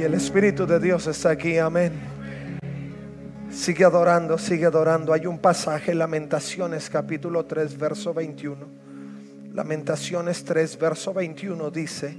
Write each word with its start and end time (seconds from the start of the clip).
Uy, 0.00 0.06
el 0.06 0.14
Espíritu 0.14 0.66
de 0.66 0.80
Dios 0.80 1.06
está 1.08 1.28
aquí, 1.28 1.58
amén. 1.58 1.92
Sigue 3.50 3.84
adorando, 3.84 4.38
sigue 4.38 4.64
adorando. 4.64 5.12
Hay 5.12 5.26
un 5.26 5.38
pasaje, 5.38 5.94
Lamentaciones 5.94 6.88
capítulo 6.88 7.44
3, 7.44 7.76
verso 7.76 8.14
21. 8.14 8.66
Lamentaciones 9.52 10.42
3, 10.42 10.78
verso 10.78 11.12
21 11.12 11.70
dice, 11.70 12.16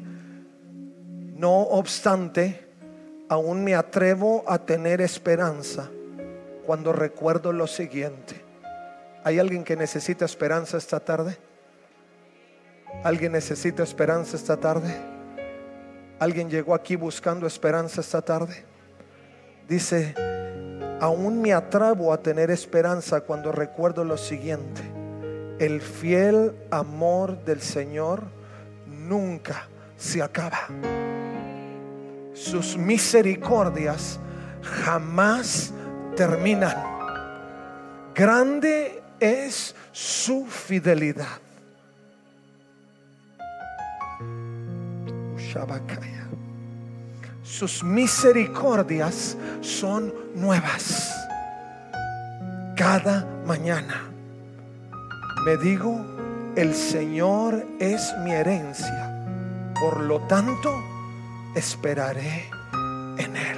no 1.38 1.62
obstante, 1.62 2.68
aún 3.30 3.64
me 3.64 3.74
atrevo 3.74 4.44
a 4.48 4.60
tener 4.60 5.02
esperanza 5.02 5.90
cuando 6.68 6.94
recuerdo 6.94 7.52
lo 7.52 7.66
siguiente. 7.66 8.36
¿Hay 9.24 9.40
alguien 9.40 9.64
que 9.64 9.76
necesita 9.76 10.26
esperanza 10.26 10.78
esta 10.78 11.00
tarde? 11.00 11.36
¿Alguien 13.04 13.32
necesita 13.32 13.82
esperanza 13.82 14.38
esta 14.38 14.58
tarde? 14.58 15.21
¿Alguien 16.22 16.52
llegó 16.52 16.76
aquí 16.76 16.96
buscando 16.96 17.48
esperanza 17.48 18.00
esta 18.00 18.22
tarde? 18.22 18.64
Dice, 19.68 20.14
aún 21.00 21.42
me 21.42 21.52
atrevo 21.52 22.14
a 22.14 22.22
tener 22.22 22.52
esperanza 22.52 23.22
cuando 23.22 23.52
recuerdo 23.52 24.04
lo 24.04 24.18
siguiente. 24.18 24.84
El 25.58 25.82
fiel 25.82 26.54
amor 26.70 27.44
del 27.44 27.60
Señor 27.60 28.22
nunca 28.86 29.68
se 29.98 30.22
acaba 30.22 30.68
sus 32.34 32.78
misericordias 32.78 34.20
jamás 34.62 35.74
terminan. 36.16 36.76
Grande 38.14 39.02
es 39.20 39.76
su 39.92 40.46
fidelidad. 40.46 41.40
Sus 47.52 47.84
misericordias 47.84 49.36
son 49.60 50.14
nuevas. 50.36 51.14
Cada 52.78 53.28
mañana 53.46 54.10
me 55.46 55.58
digo, 55.58 56.00
el 56.56 56.74
Señor 56.74 57.68
es 57.78 58.16
mi 58.24 58.32
herencia. 58.32 59.26
Por 59.82 60.00
lo 60.00 60.22
tanto, 60.28 60.74
esperaré 61.54 62.50
en 63.18 63.36
Él. 63.36 63.58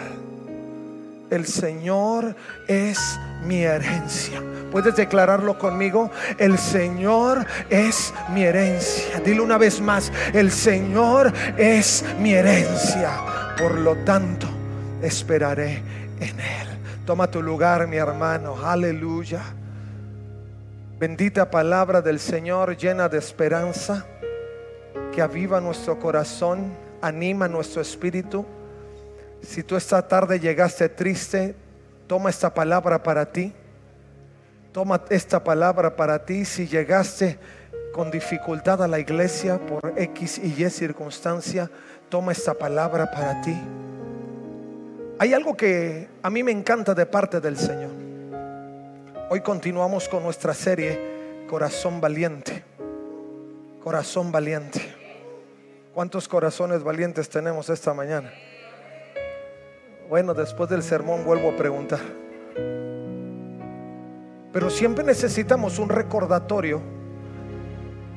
El 1.29 1.45
Señor 1.45 2.35
es 2.67 3.19
mi 3.45 3.61
herencia. 3.61 4.41
¿Puedes 4.71 4.95
declararlo 4.95 5.59
conmigo? 5.59 6.09
El 6.39 6.57
Señor 6.57 7.45
es 7.69 8.11
mi 8.33 8.43
herencia. 8.43 9.19
Dilo 9.19 9.43
una 9.43 9.59
vez 9.59 9.79
más, 9.81 10.11
el 10.33 10.51
Señor 10.51 11.31
es 11.57 12.03
mi 12.19 12.33
herencia. 12.33 13.42
Por 13.57 13.77
lo 13.79 13.95
tanto, 13.97 14.47
esperaré 15.01 15.81
en 16.19 16.39
Él. 16.39 16.67
Toma 17.05 17.29
tu 17.29 17.41
lugar, 17.41 17.87
mi 17.87 17.97
hermano. 17.97 18.55
Aleluya. 18.65 19.41
Bendita 20.99 21.51
palabra 21.51 22.01
del 22.01 22.19
Señor 22.19 22.77
llena 22.77 23.09
de 23.09 23.17
esperanza 23.17 24.05
que 25.13 25.21
aviva 25.21 25.61
nuestro 25.61 25.99
corazón 25.99 26.71
anima 27.01 27.47
nuestro 27.47 27.81
espíritu. 27.81 28.45
Si 29.41 29.61
tú 29.61 29.75
esta 29.75 30.07
tarde 30.07 30.39
llegaste 30.39 30.87
triste, 30.89 31.55
toma 32.07 32.29
esta 32.29 32.53
palabra 32.53 33.03
para 33.03 33.31
ti. 33.31 33.53
Toma 34.71 35.01
esta 35.09 35.43
palabra 35.43 35.95
para 35.95 36.25
ti. 36.25 36.45
Si 36.45 36.67
llegaste 36.67 37.37
con 37.93 38.09
dificultad 38.09 38.81
a 38.81 38.87
la 38.87 38.99
iglesia 38.99 39.59
por 39.59 39.93
X 39.97 40.39
y 40.39 40.63
Y 40.63 40.69
circunstancia, 40.69 41.69
toma 42.13 42.31
esta 42.31 42.53
palabra 42.53 43.09
para 43.09 43.41
ti. 43.41 43.59
Hay 45.17 45.33
algo 45.33 45.57
que 45.57 46.07
a 46.21 46.29
mí 46.29 46.43
me 46.43 46.51
encanta 46.51 46.93
de 46.93 47.07
parte 47.07 47.41
del 47.41 47.57
Señor. 47.57 47.89
Hoy 49.31 49.41
continuamos 49.41 50.07
con 50.07 50.21
nuestra 50.21 50.53
serie 50.53 51.45
Corazón 51.49 51.99
Valiente. 51.99 52.63
Corazón 53.83 54.31
Valiente. 54.31 54.79
¿Cuántos 55.95 56.27
corazones 56.27 56.83
valientes 56.83 57.27
tenemos 57.29 57.67
esta 57.71 57.95
mañana? 57.95 58.31
Bueno, 60.07 60.35
después 60.35 60.69
del 60.69 60.83
sermón 60.83 61.25
vuelvo 61.25 61.49
a 61.49 61.55
preguntar. 61.55 62.01
Pero 64.51 64.69
siempre 64.69 65.03
necesitamos 65.03 65.79
un 65.79 65.89
recordatorio 65.89 66.79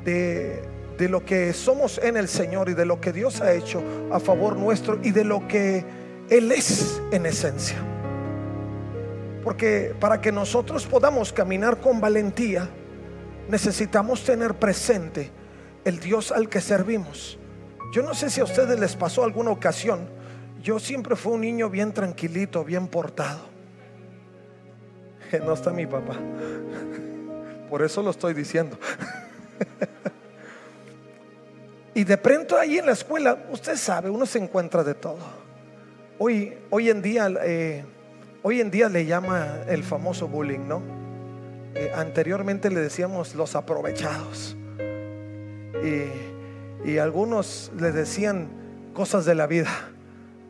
de, 0.04 0.65
de, 0.98 1.08
lo 1.08 1.24
que 1.24 1.52
somos 1.52 1.98
en 1.98 2.16
el 2.16 2.28
Señor 2.28 2.68
y 2.68 2.74
de 2.74 2.86
lo 2.86 3.00
que 3.00 3.12
Dios 3.12 3.40
ha 3.40 3.52
hecho 3.52 3.82
a 4.10 4.20
favor 4.20 4.56
nuestro 4.56 4.98
y 5.02 5.10
de 5.10 5.24
lo 5.24 5.46
que 5.46 5.84
Él 6.28 6.52
es 6.52 7.00
en 7.12 7.26
esencia. 7.26 7.76
Porque 9.44 9.94
para 10.00 10.20
que 10.20 10.32
nosotros 10.32 10.86
podamos 10.86 11.32
caminar 11.32 11.80
con 11.80 12.00
valentía, 12.00 12.68
necesitamos 13.48 14.24
tener 14.24 14.54
presente 14.54 15.30
el 15.84 16.00
Dios 16.00 16.32
al 16.32 16.48
que 16.48 16.60
servimos. 16.60 17.38
Yo 17.92 18.02
no 18.02 18.14
sé 18.14 18.28
si 18.30 18.40
a 18.40 18.44
ustedes 18.44 18.78
les 18.78 18.96
pasó 18.96 19.22
alguna 19.22 19.50
ocasión. 19.50 20.08
Yo 20.62 20.80
siempre 20.80 21.14
fui 21.14 21.34
un 21.34 21.42
niño 21.42 21.70
bien 21.70 21.92
tranquilito, 21.92 22.64
bien 22.64 22.88
portado. 22.88 23.56
No 25.44 25.52
está 25.52 25.70
mi 25.70 25.86
papá. 25.86 26.16
Por 27.70 27.82
eso 27.82 28.02
lo 28.02 28.10
estoy 28.10 28.32
diciendo. 28.34 28.78
Y 31.96 32.04
de 32.04 32.16
pronto 32.16 32.56
ahí 32.56 32.78
en 32.78 32.86
la 32.86 32.92
escuela, 32.92 33.36
usted 33.50 33.74
sabe, 33.76 34.08
uno 34.08 34.24
se 34.24 34.38
encuentra 34.38 34.84
de 34.84 34.94
todo. 34.94 35.18
Hoy, 36.18 36.56
hoy 36.70 36.90
en 36.90 37.02
día, 37.02 37.28
eh, 37.42 37.84
hoy 38.42 38.60
en 38.60 38.70
día 38.70 38.88
le 38.88 39.04
llama 39.04 39.62
el 39.66 39.82
famoso 39.82 40.28
bullying, 40.28 40.68
¿no? 40.68 40.80
Eh, 41.74 41.90
anteriormente 41.92 42.70
le 42.70 42.80
decíamos 42.80 43.34
los 43.34 43.56
aprovechados. 43.56 44.56
Y 45.82 46.36
y 46.86 46.98
algunos 46.98 47.72
le 47.78 47.90
decían 47.90 48.48
cosas 48.94 49.24
de 49.24 49.34
la 49.34 49.46
vida. 49.46 49.70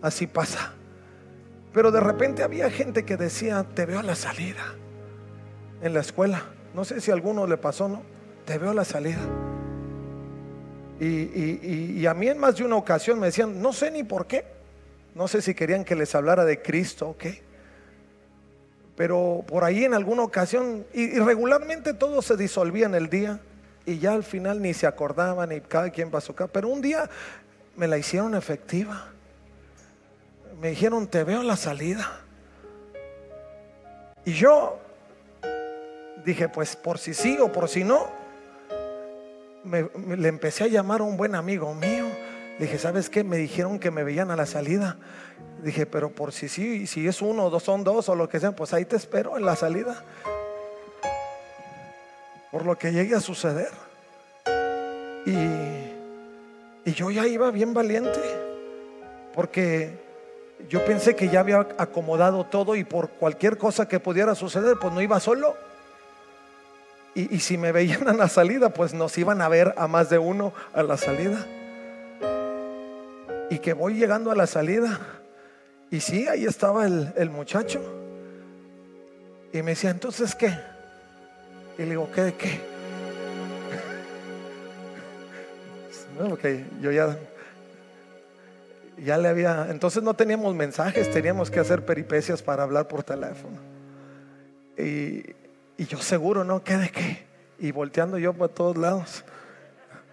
Así 0.03 0.27
pasa. 0.27 0.75
Pero 1.73 1.91
de 1.91 2.01
repente 2.01 2.43
había 2.43 2.71
gente 2.71 3.05
que 3.05 3.17
decía, 3.17 3.65
te 3.75 3.87
veo 3.87 4.01
a 4.01 4.03
la 4.03 4.15
salida 4.15 4.75
en 5.81 5.95
la 5.95 6.01
escuela. 6.01 6.43
No 6.75 6.85
sé 6.85 7.01
si 7.01 7.11
a 7.11 7.15
alguno 7.15 7.47
le 7.47 7.57
pasó, 7.57 7.89
¿no? 7.89 8.03
Te 8.45 8.59
veo 8.59 8.71
a 8.71 8.75
la 8.75 8.85
salida. 8.85 9.21
Y, 10.99 12.01
y, 12.01 12.07
a 12.07 12.15
mí 12.15 12.29
en 12.29 12.39
más 12.39 12.57
de 12.57 12.65
una 12.65 12.77
ocasión 12.77 13.19
me 13.19 13.27
decían, 13.27 13.61
no 13.61 13.73
sé 13.73 13.91
ni 13.91 14.03
por 14.03 14.27
qué. 14.27 14.45
No 15.15 15.29
sé 15.29 15.43
si 15.43 15.55
querían 15.55 15.85
que 15.85 15.95
les 15.95 16.15
hablara 16.15 16.45
de 16.45 16.63
Cristo 16.63 17.11
o 17.11 17.17
qué. 17.17 17.43
Pero 18.97 19.45
por 19.47 19.65
ahí 19.65 19.85
en 19.85 19.93
alguna 19.93 20.23
ocasión, 20.23 20.87
y 20.95 21.19
regularmente 21.19 21.93
todo 21.93 22.23
se 22.23 22.37
disolvía 22.37 22.87
en 22.87 22.95
el 22.95 23.11
día 23.11 23.41
y 23.85 23.99
ya 23.99 24.13
al 24.13 24.25
final 24.25 24.61
ni 24.61 24.75
se 24.75 24.87
acordaban 24.87 25.53
y 25.53 25.61
cada 25.61 25.91
quien 25.91 26.11
pasó 26.11 26.33
acá. 26.33 26.49
Pero 26.49 26.69
un 26.69 26.81
día 26.81 27.09
me 27.77 27.87
la 27.87 27.99
hicieron 27.99 28.35
efectiva. 28.35 29.09
Me 30.61 30.71
dijeron, 30.71 31.07
te 31.07 31.25
veo 31.25 31.43
la 31.43 31.57
salida. 31.57 32.21
Y 34.25 34.33
yo 34.33 34.81
dije, 36.25 36.49
pues 36.49 36.75
por 36.75 36.99
si 36.99 37.15
sí 37.15 37.39
o 37.41 37.53
por 37.53 37.69
si 37.69 37.85
no, 37.85 38.11
me, 39.67 39.89
le 40.17 40.29
empecé 40.29 40.65
a 40.65 40.69
llamar 40.69 41.01
a 41.01 41.05
un 41.05 41.17
buen 41.17 41.35
amigo 41.35 41.75
mío. 41.75 42.07
Dije, 42.59 42.79
¿sabes 42.79 43.11
qué? 43.11 43.25
Me 43.25 43.37
dijeron 43.37 43.79
que 43.79 43.91
me 43.91 44.05
veían 44.05 44.31
a 44.31 44.37
la 44.37 44.47
salida. 44.47 44.97
Dije, 45.63 45.85
pero 45.85 46.11
por 46.11 46.33
si 46.33 46.49
sí, 46.49 46.87
si 46.87 47.07
es 47.07 47.21
uno, 47.21 47.51
dos, 47.51 47.63
son 47.63 47.85
dos 47.85 48.09
o 48.09 48.15
lo 48.15 48.29
que 48.29 48.41
sea, 48.41 48.53
pues 48.53 48.73
ahí 48.73 48.85
te 48.85 48.97
espero 48.97 49.37
en 49.37 49.45
la 49.45 49.57
salida 49.57 50.03
por 52.57 52.65
lo 52.65 52.79
que 52.79 52.91
llegue 52.91 53.15
a 53.15 53.21
suceder. 53.21 53.69
Y, 55.27 56.89
y 56.89 56.95
yo 56.95 57.11
ya 57.11 57.27
iba 57.27 57.51
bien 57.51 57.75
valiente, 57.75 58.19
porque 59.35 59.99
yo 60.71 60.83
pensé 60.87 61.15
que 61.15 61.29
ya 61.29 61.41
había 61.41 61.67
acomodado 61.77 62.45
todo 62.45 62.75
y 62.75 62.83
por 62.83 63.11
cualquier 63.11 63.59
cosa 63.59 63.87
que 63.87 64.01
pudiera 64.01 64.35
suceder, 64.35 64.79
pues 64.81 64.91
no 64.95 65.03
iba 65.03 65.21
solo. 65.21 65.55
Y, 67.17 67.41
si 67.41 67.57
me 67.57 67.73
veían 67.73 68.07
a 68.09 68.13
la 68.13 68.29
salida, 68.29 68.69
pues 68.69 68.93
nos 68.93 69.17
iban 69.17 69.41
a 69.41 69.49
ver 69.49 69.73
a 69.79 69.89
más 69.89 70.11
de 70.11 70.19
uno 70.19 70.53
a 70.75 70.83
la 70.83 70.99
salida. 70.99 71.47
Y 73.49 73.59
que 73.59 73.73
voy 73.73 73.95
llegando 73.95 74.31
a 74.31 74.35
la 74.35 74.47
salida 74.47 75.01
Y 75.91 76.01
sí, 76.01 76.29
ahí 76.29 76.45
estaba 76.45 76.85
el, 76.85 77.15
el 77.17 77.31
muchacho. 77.31 77.81
Y 79.51 79.63
me 79.63 79.71
decía, 79.71 79.89
entonces, 79.89 80.35
¿qué? 80.35 80.55
Y 81.79 81.85
le 81.85 81.91
digo, 81.91 82.11
¿qué 82.15 82.23
de 82.23 82.35
qué? 82.35 82.51
No, 86.21 86.29
porque 86.29 86.65
yo 86.83 86.93
ya, 86.93 87.19
ya 89.03 89.17
le 89.17 89.29
había, 89.29 89.69
entonces 89.71 90.03
no 90.03 90.15
teníamos 90.15 90.55
mensajes, 90.55 91.11
teníamos 91.11 91.51
que 91.51 91.61
hacer 91.61 91.85
peripecias 91.85 92.43
para 92.43 92.63
hablar 92.63 92.89
por 92.89 93.03
teléfono. 93.03 93.59
Y, 94.79 95.25
y 95.79 95.87
yo 95.87 95.99
seguro, 95.99 96.45
¿no? 96.45 96.63
¿Qué 96.63 96.77
de 96.77 96.91
qué? 96.91 97.27
Y 97.59 97.73
volteando 97.73 98.19
yo 98.19 98.33
para 98.33 98.53
todos 98.53 98.77
lados 98.77 99.25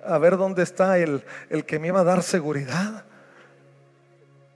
a 0.05 0.17
ver 0.17 0.37
dónde 0.37 0.63
está 0.63 0.97
el, 0.97 1.23
el 1.49 1.65
que 1.65 1.79
me 1.79 1.87
iba 1.87 2.01
a 2.01 2.03
dar 2.03 2.23
seguridad. 2.23 3.05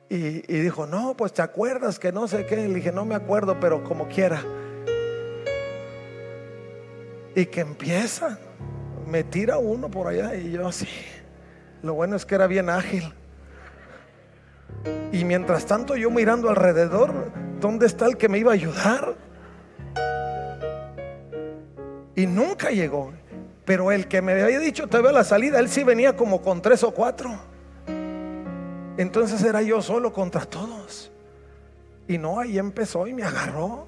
Y, 0.09 0.15
y, 0.53 0.59
dijo, 0.59 0.87
no, 0.87 1.15
pues 1.15 1.33
te 1.33 1.41
acuerdas 1.41 1.99
que 1.99 2.11
no 2.11 2.27
sé 2.27 2.45
qué. 2.45 2.55
Le 2.55 2.73
dije, 2.73 2.91
no 2.91 3.05
me 3.05 3.15
acuerdo, 3.15 3.59
pero 3.59 3.83
como 3.83 4.07
quiera. 4.07 4.41
Y 7.35 7.45
que 7.47 7.61
empieza, 7.61 8.39
me 9.05 9.23
tira 9.23 9.57
uno 9.57 9.91
por 9.91 10.07
allá 10.07 10.35
y 10.35 10.51
yo 10.51 10.67
así. 10.67 10.87
Lo 11.83 11.93
bueno 11.93 12.15
es 12.15 12.25
que 12.25 12.35
era 12.35 12.47
bien 12.47 12.69
ágil. 12.69 13.13
Y 15.11 15.25
mientras 15.25 15.65
tanto 15.65 15.95
yo 15.95 16.09
mirando 16.09 16.49
alrededor, 16.49 17.31
¿dónde 17.59 17.85
está 17.85 18.05
el 18.05 18.17
que 18.17 18.29
me 18.29 18.39
iba 18.39 18.51
a 18.51 18.55
ayudar? 18.55 19.15
Y 22.17 22.25
nunca 22.25 22.71
llegó. 22.71 23.13
Pero 23.63 23.91
el 23.91 24.07
que 24.07 24.23
me 24.23 24.31
había 24.31 24.57
dicho, 24.57 24.87
te 24.87 24.99
veo 24.99 25.11
la 25.11 25.23
salida, 25.23 25.59
él 25.59 25.69
sí 25.69 25.83
venía 25.83 26.15
como 26.15 26.41
con 26.41 26.63
tres 26.63 26.83
o 26.83 26.91
cuatro. 26.91 27.37
Entonces 28.97 29.43
era 29.43 29.61
yo 29.61 29.83
solo 29.83 30.11
contra 30.11 30.43
todos. 30.45 31.11
Y 32.07 32.17
no, 32.17 32.39
ahí 32.39 32.57
empezó 32.57 33.05
y 33.05 33.13
me 33.13 33.21
agarró. 33.21 33.87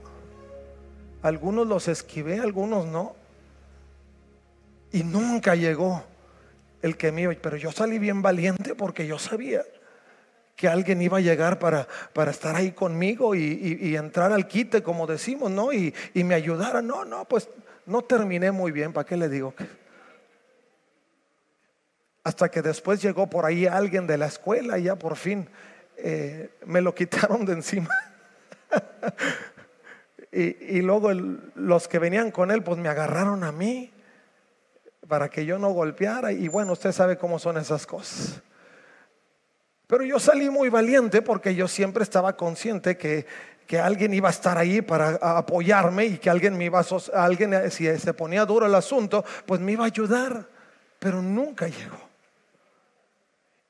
Algunos 1.24 1.66
los 1.66 1.88
esquivé, 1.88 2.40
algunos 2.40 2.86
no. 2.86 3.16
Y 4.92 5.04
nunca 5.04 5.56
llegó 5.56 6.04
el 6.84 6.98
que 6.98 7.12
me 7.12 7.24
iba. 7.24 7.34
Pero 7.42 7.58
yo 7.58 7.72
salí 7.72 7.98
bien 7.98 8.22
valiente 8.22 8.76
porque 8.76 9.08
yo 9.08 9.18
sabía 9.18 9.64
que 10.56 10.68
alguien 10.68 11.02
iba 11.02 11.18
a 11.18 11.22
llegar 11.22 11.58
para, 11.58 11.88
para 12.14 12.30
estar 12.30 12.56
ahí 12.56 12.74
conmigo 12.74 13.34
y, 13.34 13.80
y, 13.82 13.96
entrar 13.96 14.34
al 14.34 14.48
quite, 14.48 14.84
como 14.84 15.08
decimos, 15.08 15.50
¿no? 15.50 15.74
Y, 15.74 15.96
y 16.14 16.24
me 16.24 16.36
ayudara. 16.36 16.82
No, 16.82 17.06
no, 17.06 17.26
pues 17.26 17.50
no 17.90 18.04
terminé 18.04 18.52
muy 18.52 18.72
bien, 18.72 18.94
¿para 18.94 19.06
qué 19.06 19.18
le 19.18 19.28
digo? 19.28 19.54
Hasta 22.24 22.50
que 22.50 22.62
después 22.62 23.02
llegó 23.02 23.28
por 23.28 23.46
ahí 23.46 23.66
alguien 23.66 24.06
de 24.06 24.18
la 24.18 24.28
escuela 24.28 24.78
y 24.78 24.84
ya 24.84 24.96
por 24.96 25.16
fin 25.16 25.50
eh, 25.98 26.52
me 26.66 26.82
lo 26.82 26.94
quitaron 26.94 27.46
de 27.46 27.54
encima. 27.54 27.90
y, 30.32 30.78
y, 30.78 30.82
luego 30.82 31.12
los 31.12 31.88
que 31.88 31.98
venían 31.98 32.30
con 32.30 32.52
él, 32.52 32.62
pues 32.62 32.78
me 32.78 32.90
agarraron 32.90 33.44
a 33.44 33.52
mí 33.52 33.92
para 35.08 35.30
que 35.30 35.46
yo 35.46 35.58
no 35.58 35.72
golpeara. 35.72 36.32
Y 36.32 36.48
bueno, 36.48 36.74
usted 36.74 36.92
sabe 36.92 37.18
cómo 37.18 37.40
son 37.40 37.58
esas 37.58 37.88
cosas. 37.88 38.44
Pero 39.90 40.06
yo 40.06 40.20
salí 40.20 40.50
muy 40.50 40.70
valiente 40.70 41.22
porque 41.22 41.56
yo 41.56 41.68
siempre 41.68 42.04
estaba 42.04 42.38
consciente 42.38 42.96
que 42.96 43.26
que 43.70 43.80
alguien 43.80 44.12
iba 44.16 44.30
a 44.30 44.32
estar 44.32 44.58
ahí 44.58 44.82
para 44.82 45.10
apoyarme 45.22 46.06
y 46.08 46.18
que 46.18 46.32
alguien 46.32 46.58
me 46.58 46.66
iba 46.66 46.80
a, 46.80 47.24
alguien 47.24 47.54
eh, 47.54 47.70
si 47.70 47.86
se 48.00 48.14
ponía 48.16 48.44
duro 48.44 48.66
el 48.66 48.74
asunto, 48.74 49.24
pues 49.46 49.62
me 49.62 49.74
iba 49.74 49.84
a 49.84 49.86
ayudar, 49.86 50.48
pero 50.98 51.22
nunca 51.22 51.68
llegó. 51.68 52.00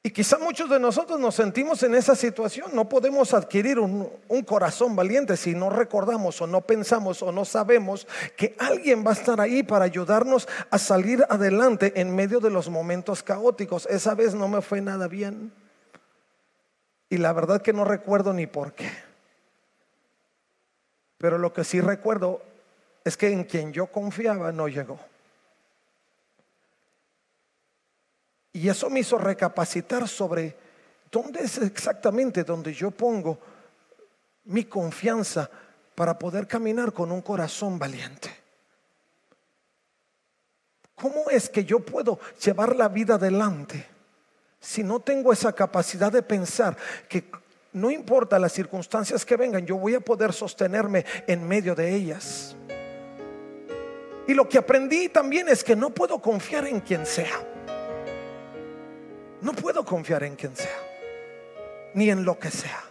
Y 0.01 0.11
quizá 0.11 0.37
muchos 0.37 0.69
de 0.69 0.79
nosotros 0.79 1.19
nos 1.19 1.35
sentimos 1.35 1.83
en 1.83 1.95
esa 1.95 2.15
situación. 2.15 2.69
No 2.73 2.87
podemos 2.87 3.33
adquirir 3.33 3.77
un, 3.77 4.09
un, 4.29 4.41
corazón 4.43 4.95
valiente 4.95 5.35
si 5.35 5.53
no 5.53 5.69
recordamos 5.69 6.41
o 6.41 6.47
no 6.47 6.61
pensamos 6.61 7.21
o 7.21 7.33
no 7.33 7.43
sabemos 7.43 8.07
que 8.37 8.55
alguien 8.57 9.03
va 9.05 9.09
a 9.09 9.15
estar 9.15 9.41
ahí 9.41 9.63
para 9.63 9.83
ayudarnos 9.83 10.47
a 10.71 10.77
salir 10.77 11.25
adelante 11.27 11.99
en 11.99 12.15
medio 12.15 12.39
de 12.39 12.51
los 12.51 12.69
momentos 12.69 13.21
caóticos. 13.21 13.85
Esa 13.87 14.15
vez 14.15 14.33
no 14.33 14.47
me 14.47 14.61
fue 14.61 14.79
nada 14.79 15.09
bien. 15.09 15.51
Y 17.09 17.17
la 17.17 17.33
verdad 17.33 17.61
que 17.61 17.73
no 17.73 17.85
recuerdo 17.85 18.33
ni 18.33 18.45
por 18.45 18.73
qué. 18.73 18.89
Pero 21.17 21.37
lo 21.37 21.51
que 21.51 21.63
sí 21.63 21.81
recuerdo 21.81 22.41
es 23.03 23.17
que 23.17 23.31
en 23.31 23.43
quien 23.43 23.73
yo 23.73 23.87
confiaba 23.87 24.51
no 24.51 24.67
llegó. 24.67 24.99
Y 28.53 28.69
eso 28.69 28.89
me 28.89 29.01
hizo 29.01 29.17
recapacitar 29.17 30.07
sobre 30.07 30.55
dónde 31.11 31.41
es 31.41 31.57
exactamente 31.57 32.43
donde 32.43 32.73
yo 32.73 32.91
pongo 32.91 33.39
mi 34.45 34.65
confianza 34.65 35.49
para 35.95 36.17
poder 36.17 36.47
caminar 36.47 36.93
con 36.93 37.11
un 37.11 37.21
corazón 37.21 37.77
valiente. 37.77 38.29
¿Cómo 40.95 41.29
es 41.29 41.49
que 41.49 41.63
yo 41.63 41.79
puedo 41.79 42.19
llevar 42.43 42.75
la 42.75 42.87
vida 42.87 43.15
adelante 43.15 43.85
si 44.59 44.83
no 44.83 44.99
tengo 44.99 45.31
esa 45.31 45.53
capacidad 45.53 46.11
de 46.11 46.21
pensar 46.21 46.75
que 47.07 47.23
no 47.71 47.91
importa 47.91 48.39
las 48.39 48.51
circunstancias 48.51 49.25
que 49.25 49.37
vengan, 49.37 49.65
yo 49.65 49.77
voy 49.77 49.95
a 49.95 49.99
poder 49.99 50.33
sostenerme 50.33 51.05
en 51.27 51.47
medio 51.47 51.75
de 51.75 51.95
ellas. 51.95 52.55
Y 54.27 54.33
lo 54.33 54.47
que 54.47 54.57
aprendí 54.57 55.09
también 55.09 55.47
es 55.49 55.63
que 55.63 55.75
no 55.75 55.89
puedo 55.89 56.19
confiar 56.21 56.67
en 56.67 56.81
quien 56.81 57.05
sea. 57.05 57.45
No 59.41 59.53
puedo 59.53 59.85
confiar 59.85 60.23
en 60.23 60.35
quien 60.35 60.55
sea, 60.55 60.77
ni 61.93 62.09
en 62.09 62.25
lo 62.25 62.37
que 62.37 62.51
sea. 62.51 62.83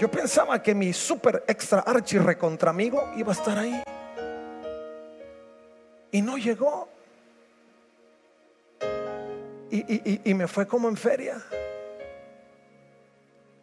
Yo 0.00 0.10
pensaba 0.10 0.62
que 0.62 0.74
mi 0.74 0.92
super 0.92 1.44
extra 1.46 1.80
archi 1.80 2.18
recontra 2.18 2.70
amigo 2.70 3.12
iba 3.16 3.32
a 3.32 3.36
estar 3.36 3.58
ahí. 3.58 3.82
Y 6.10 6.22
no 6.22 6.38
llegó. 6.38 6.95
Y, 9.70 10.34
me 10.34 10.46
fue 10.46 10.66
como 10.66 10.88
en 10.88 10.96
feria. 10.96 11.42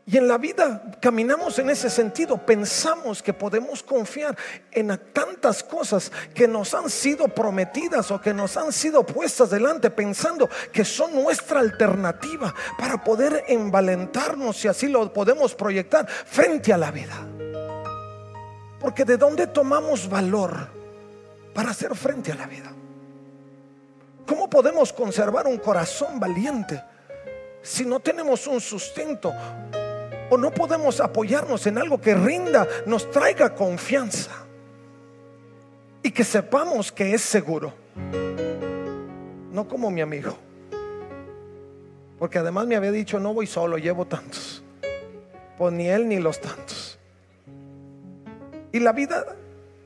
Y 0.06 0.18
en 0.18 0.28
la 0.28 0.38
vida 0.38 0.92
caminamos 1.02 1.58
en 1.60 1.70
ese 1.70 1.90
sentido, 1.90 2.38
pensamos 2.38 3.24
que 3.24 3.32
podemos 3.32 3.82
confiar 3.82 4.38
en 4.70 5.00
tantas 5.14 5.64
cosas 5.64 6.12
que 6.34 6.46
nos 6.46 6.74
han 6.74 6.90
sido 6.90 7.30
prometidas 7.30 8.12
o 8.12 8.20
que 8.20 8.34
nos 8.34 8.58
han 8.58 8.74
sido 8.74 9.06
puestas 9.06 9.50
delante, 9.50 9.90
pensando 9.90 10.50
que 10.74 10.84
son 10.84 11.16
nuestra 11.16 11.62
alternativa 11.62 12.54
para 12.78 13.02
poder 13.02 13.46
envalentarnos 13.48 14.66
y 14.66 14.68
así 14.68 14.90
lo 14.90 15.14
podemos 15.14 15.56
proyectar 15.56 16.06
frente 16.10 16.74
a 16.74 16.78
la 16.78 16.92
vida. 16.92 17.26
Porque 18.82 19.06
de 19.06 19.16
dónde 19.16 19.48
tomamos 19.48 20.10
valor 20.10 20.68
para 21.54 21.72
hacer 21.72 21.96
frente 21.96 22.34
a 22.34 22.36
la 22.36 22.48
vida? 22.48 22.74
¿Cómo 24.26 24.50
podemos 24.50 24.94
conservar 24.94 25.48
un 25.48 25.58
corazón 25.58 26.20
valiente 26.20 26.82
si 27.62 27.86
no 27.86 28.00
tenemos 28.00 28.48
un 28.48 28.60
sustento? 28.60 29.34
o 30.34 30.38
no 30.38 30.52
podemos 30.52 31.00
apoyarnos 31.00 31.68
en 31.68 31.78
algo 31.78 32.02
que 32.02 32.16
rinda, 32.16 32.68
nos 32.88 33.12
traiga 33.12 33.54
confianza 33.54 34.32
y 36.02 36.10
que 36.10 36.24
sepamos 36.24 36.92
que 36.92 37.14
es 37.14 37.22
seguro. 37.22 37.72
No 39.52 39.68
como 39.68 39.92
mi 39.92 40.02
amigo. 40.02 40.36
Porque 42.18 42.40
además 42.40 42.66
me 42.66 42.76
había 42.76 42.92
dicho, 42.92 43.20
no 43.20 43.34
voy 43.34 43.46
solo, 43.46 43.78
llevo 43.78 44.06
tantos. 44.06 44.64
Pues 45.58 45.72
ni 45.72 45.88
él 45.88 46.08
ni 46.08 46.18
los 46.20 46.42
tantos. 46.42 46.98
Y 48.72 48.80
la 48.80 48.92
vida 48.92 49.36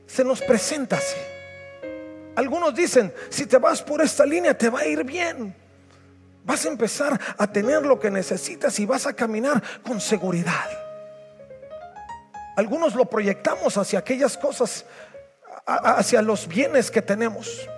se 0.06 0.24
nos 0.24 0.40
presenta 0.40 0.96
así. 0.96 1.18
Algunos 2.38 2.72
dicen, 2.72 3.12
si 3.30 3.46
te 3.46 3.58
vas 3.58 3.82
por 3.82 4.00
esta 4.00 4.24
línea 4.24 4.56
te 4.56 4.70
va 4.70 4.78
a 4.78 4.86
ir 4.86 5.02
bien. 5.02 5.52
Vas 6.44 6.64
a 6.64 6.68
empezar 6.68 7.20
a 7.36 7.50
tener 7.50 7.84
lo 7.84 7.98
que 7.98 8.12
necesitas 8.12 8.78
y 8.78 8.86
vas 8.86 9.06
a 9.08 9.12
caminar 9.12 9.60
con 9.82 10.00
seguridad. 10.00 10.70
Algunos 12.54 12.94
lo 12.94 13.06
proyectamos 13.06 13.76
hacia 13.76 13.98
aquellas 13.98 14.38
cosas, 14.38 14.86
hacia 15.66 16.22
los 16.22 16.46
bienes 16.46 16.92
que 16.92 17.02
tenemos. 17.02 17.68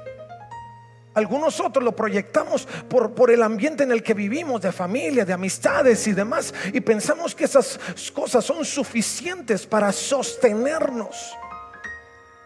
Algunos 1.14 1.58
otros 1.58 1.82
lo 1.82 1.96
proyectamos 1.96 2.68
por, 2.90 3.30
el 3.30 3.42
ambiente 3.42 3.84
en 3.84 3.92
el 3.92 4.02
que 4.02 4.12
vivimos, 4.12 4.60
de 4.60 4.72
familia, 4.72 5.24
de 5.24 5.32
amistades 5.32 6.06
y 6.06 6.12
demás, 6.12 6.52
y 6.74 6.82
pensamos 6.82 7.34
que 7.34 7.44
esas 7.44 7.80
cosas 8.12 8.44
son 8.44 8.62
suficientes 8.66 9.66
para 9.66 9.90
sostenernos 9.90 11.34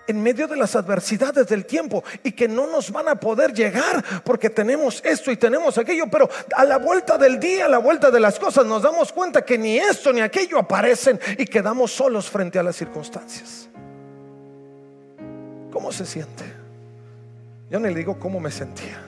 en 0.07 0.23
medio 0.23 0.47
de 0.47 0.57
las 0.57 0.77
adversidades 0.77 1.47
del 1.47 1.65
tiempo 1.65 2.05
y 2.23 2.33
que 2.33 2.49
no 2.49 2.67
nos 2.67 2.91
van 2.91 3.09
a 3.09 3.15
poder 3.15 3.53
llegar 3.53 4.05
porque 4.25 4.51
tenemos 4.51 5.03
esto 5.05 5.31
y 5.31 5.37
tenemos 5.37 5.79
aquello, 5.79 6.07
pero 6.11 6.29
a 6.55 6.65
la 6.65 6.79
vuelta 6.79 7.19
del 7.19 7.39
día, 7.41 7.67
a 7.67 7.69
la 7.69 7.79
vuelta 7.79 8.11
de 8.11 8.21
las 8.21 8.39
cosas, 8.39 8.67
nos 8.67 8.83
damos 8.83 9.13
cuenta 9.13 9.43
que 9.43 9.59
ni 9.59 9.79
esto 9.79 10.13
ni 10.13 10.21
aquello 10.21 10.59
aparecen 10.59 11.19
y 11.39 11.45
quedamos 11.45 11.93
solos 11.93 12.29
frente 12.29 12.59
a 12.59 12.63
las 12.63 12.77
circunstancias. 12.77 13.69
¿Cómo 15.73 15.91
se 15.91 16.07
siente? 16.07 16.45
Yo 17.71 17.81
no 17.81 17.89
le 17.89 17.95
digo 17.95 18.19
cómo 18.19 18.39
me 18.39 18.51
sentía. 18.51 19.01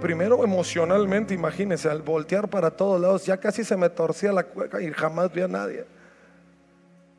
Primero 0.00 0.44
emocionalmente, 0.44 1.34
imagínense, 1.34 1.88
al 1.88 2.02
voltear 2.02 2.48
para 2.48 2.70
todos 2.70 3.00
lados, 3.00 3.24
ya 3.24 3.38
casi 3.38 3.64
se 3.64 3.76
me 3.76 3.88
torcía 3.88 4.30
la 4.30 4.44
cueca 4.44 4.80
y 4.80 4.92
jamás 4.92 5.32
vi 5.32 5.40
a 5.40 5.48
nadie. 5.48 5.84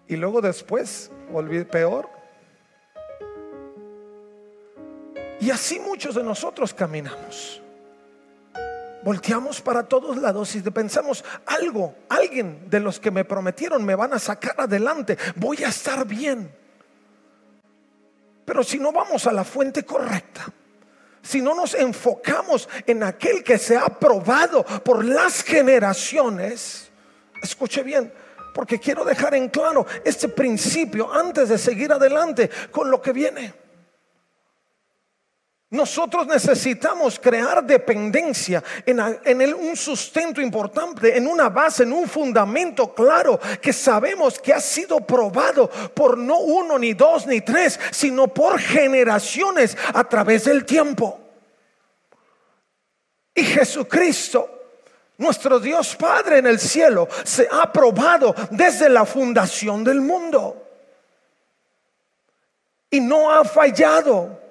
Y 0.08 0.16
luego 0.16 0.42
después, 0.42 1.12
peor. 1.66 2.10
Y 5.40 5.52
así 5.52 5.80
muchos 5.80 6.16
de 6.16 6.24
nosotros 6.24 6.74
caminamos. 6.74 7.62
Volteamos 9.04 9.62
para 9.62 9.84
todos 9.84 10.18
lados 10.18 10.56
y 10.56 10.62
pensamos, 10.72 11.24
algo, 11.46 11.96
alguien 12.10 12.70
de 12.70 12.80
los 12.80 13.00
que 13.00 13.12
me 13.12 13.24
prometieron 13.24 13.86
me 13.86 13.96
van 13.96 14.14
a 14.14 14.20
sacar 14.20 14.56
adelante, 14.58 15.18
voy 15.36 15.64
a 15.64 15.70
estar 15.70 16.06
bien. 16.06 16.52
Pero 18.44 18.64
si 18.64 18.80
no 18.80 18.92
vamos 18.92 19.28
a 19.28 19.32
la 19.32 19.44
fuente 19.44 19.84
correcta, 19.84 20.52
si 21.22 21.42
no 21.42 21.54
nos 21.54 21.74
enfocamos 21.74 22.68
en 22.86 23.04
aquel 23.04 23.44
que 23.44 23.58
se 23.58 23.78
ha 23.78 23.88
probado 23.88 24.64
por 24.64 25.06
las 25.06 25.44
generaciones, 25.44 26.90
escuche 27.42 27.84
bien, 27.84 28.12
porque 28.58 28.80
quiero 28.80 29.06
dejar 29.06 29.36
en 29.36 29.50
claro 29.50 29.86
este 30.04 30.28
principio 30.30 31.14
antes 31.14 31.48
de 31.48 31.60
seguir 31.60 31.92
adelante 31.92 32.50
con 32.72 32.90
lo 32.90 33.00
que 33.00 33.14
viene. 33.14 33.54
Nosotros 35.70 36.26
necesitamos 36.26 37.20
crear 37.20 37.64
dependencia 37.64 38.64
en, 38.84 39.54
un 39.54 39.78
sustento 39.78 40.42
importante, 40.42 41.16
en 41.16 41.28
una 41.28 41.50
base, 41.50 41.84
en 41.84 41.94
un 41.94 42.10
fundamento 42.10 42.96
claro 42.96 43.40
que 43.62 43.72
sabemos 43.72 44.40
que 44.40 44.56
ha 44.56 44.60
sido 44.60 45.02
probado 45.02 45.70
por 45.94 46.18
no 46.18 46.40
uno, 46.40 46.80
ni 46.80 46.96
dos, 46.96 47.28
ni 47.28 47.42
tres, 47.42 47.80
sino 47.92 48.28
por 48.28 48.60
generaciones 48.60 49.78
a 49.94 50.04
través 50.04 50.46
del 50.46 50.66
tiempo. 50.66 51.20
Y 53.36 53.44
Jesucristo 53.44 54.57
nuestro 55.18 55.60
Dios 55.60 55.96
Padre 55.96 56.40
en 56.40 56.48
el 56.48 56.60
cielo 56.60 57.08
se 57.24 57.48
ha 57.52 57.72
probado 57.72 58.36
desde 58.52 58.90
la 58.90 59.06
fundación 59.06 59.84
del 59.84 60.02
mundo. 60.02 60.64
Y 62.90 63.00
no 63.00 63.32
ha 63.32 63.44
fallado. 63.44 64.47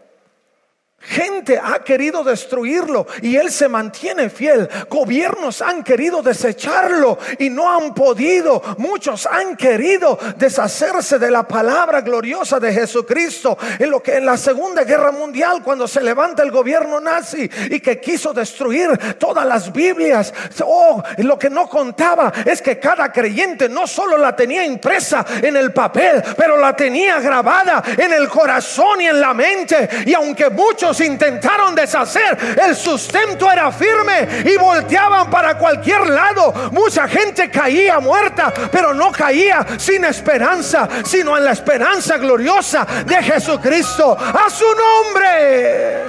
Gente 0.98 1.60
ha 1.62 1.84
querido 1.84 2.24
destruirlo 2.24 3.06
y 3.22 3.36
él 3.36 3.52
se 3.52 3.68
mantiene 3.68 4.28
fiel. 4.28 4.68
Gobiernos 4.90 5.62
han 5.62 5.84
querido 5.84 6.20
desecharlo 6.20 7.18
y 7.38 7.48
no 7.48 7.70
han 7.70 7.94
podido. 7.94 8.60
Muchos 8.78 9.24
han 9.26 9.56
querido 9.56 10.18
deshacerse 10.36 11.18
de 11.18 11.30
la 11.30 11.46
palabra 11.46 12.00
gloriosa 12.00 12.58
de 12.58 12.72
Jesucristo. 12.72 13.56
En 13.78 13.90
lo 13.90 14.02
que 14.02 14.16
en 14.16 14.26
la 14.26 14.36
Segunda 14.36 14.82
Guerra 14.82 15.12
Mundial, 15.12 15.62
cuando 15.62 15.86
se 15.86 16.02
levanta 16.02 16.42
el 16.42 16.50
gobierno 16.50 16.98
nazi 16.98 17.48
y 17.70 17.78
que 17.78 18.00
quiso 18.00 18.32
destruir 18.32 19.16
todas 19.16 19.46
las 19.46 19.72
Biblias, 19.72 20.34
oh, 20.64 21.02
lo 21.18 21.38
que 21.38 21.50
no 21.50 21.68
contaba 21.68 22.32
es 22.44 22.60
que 22.60 22.80
cada 22.80 23.12
creyente 23.12 23.68
no 23.68 23.86
solo 23.86 24.16
la 24.16 24.34
tenía 24.34 24.64
impresa 24.64 25.24
en 25.40 25.56
el 25.56 25.72
papel, 25.72 26.22
pero 26.36 26.56
la 26.56 26.74
tenía 26.74 27.20
grabada 27.20 27.82
en 27.96 28.12
el 28.12 28.28
corazón 28.28 29.00
y 29.02 29.06
en 29.06 29.20
la 29.20 29.32
mente. 29.32 29.88
Y 30.04 30.14
aunque 30.14 30.50
muchos 30.50 30.85
intentaron 31.00 31.74
deshacer, 31.74 32.56
el 32.62 32.74
sustento 32.74 33.50
era 33.50 33.70
firme 33.72 34.42
y 34.44 34.56
volteaban 34.56 35.30
para 35.30 35.58
cualquier 35.58 36.08
lado. 36.08 36.70
Mucha 36.72 37.08
gente 37.08 37.50
caía 37.50 37.98
muerta, 38.00 38.52
pero 38.70 38.94
no 38.94 39.10
caía 39.12 39.66
sin 39.78 40.04
esperanza, 40.04 40.88
sino 41.04 41.36
en 41.36 41.44
la 41.44 41.52
esperanza 41.52 42.16
gloriosa 42.18 42.86
de 43.06 43.22
Jesucristo. 43.22 44.16
A 44.16 44.48
su 44.50 44.64
nombre. 44.64 46.04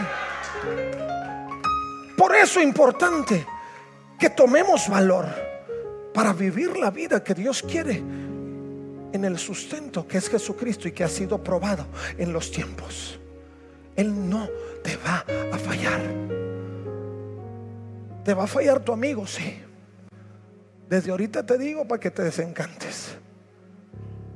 Por 2.18 2.36
eso 2.36 2.60
es 2.60 2.66
importante 2.66 3.46
que 4.20 4.30
tomemos 4.30 4.90
valor 4.90 5.28
para 6.14 6.34
vivir 6.34 6.76
la 6.78 6.90
vida 6.90 7.24
que 7.24 7.34
Dios 7.34 7.62
quiere 7.62 8.04
en 9.14 9.24
el 9.24 9.38
sustento 9.38 10.08
que 10.08 10.18
es 10.18 10.30
Jesucristo 10.30 10.88
y 10.88 10.92
que 10.92 11.04
ha 11.04 11.08
sido 11.08 11.44
probado 11.44 11.86
en 12.18 12.34
los 12.34 12.52
tiempos. 12.52 13.20
Él 13.96 14.30
no 14.30 14.48
te 14.88 14.96
va 14.96 15.26
a 15.52 15.58
fallar. 15.58 16.02
Te 18.24 18.34
va 18.34 18.44
a 18.46 18.48
fallar 18.48 18.80
tu 18.80 18.94
amigo, 18.94 19.28
sí. 19.28 19.62
Desde 20.88 21.12
ahorita 21.12 21.46
te 21.46 21.58
digo 21.58 21.86
para 21.86 22.00
que 22.00 22.10
te 22.10 22.24
desencantes. 22.24 23.18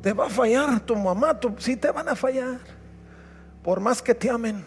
Te 0.02 0.12
va 0.12 0.26
a 0.26 0.30
fallar 0.30 0.82
tu 0.82 0.94
mamá, 0.98 1.40
tu, 1.40 1.56
sí 1.58 1.78
te 1.78 1.90
van 1.90 2.10
a 2.10 2.18
fallar. 2.18 2.60
Por 3.64 3.80
más 3.80 4.02
que 4.02 4.14
te 4.14 4.30
amen. 4.30 4.66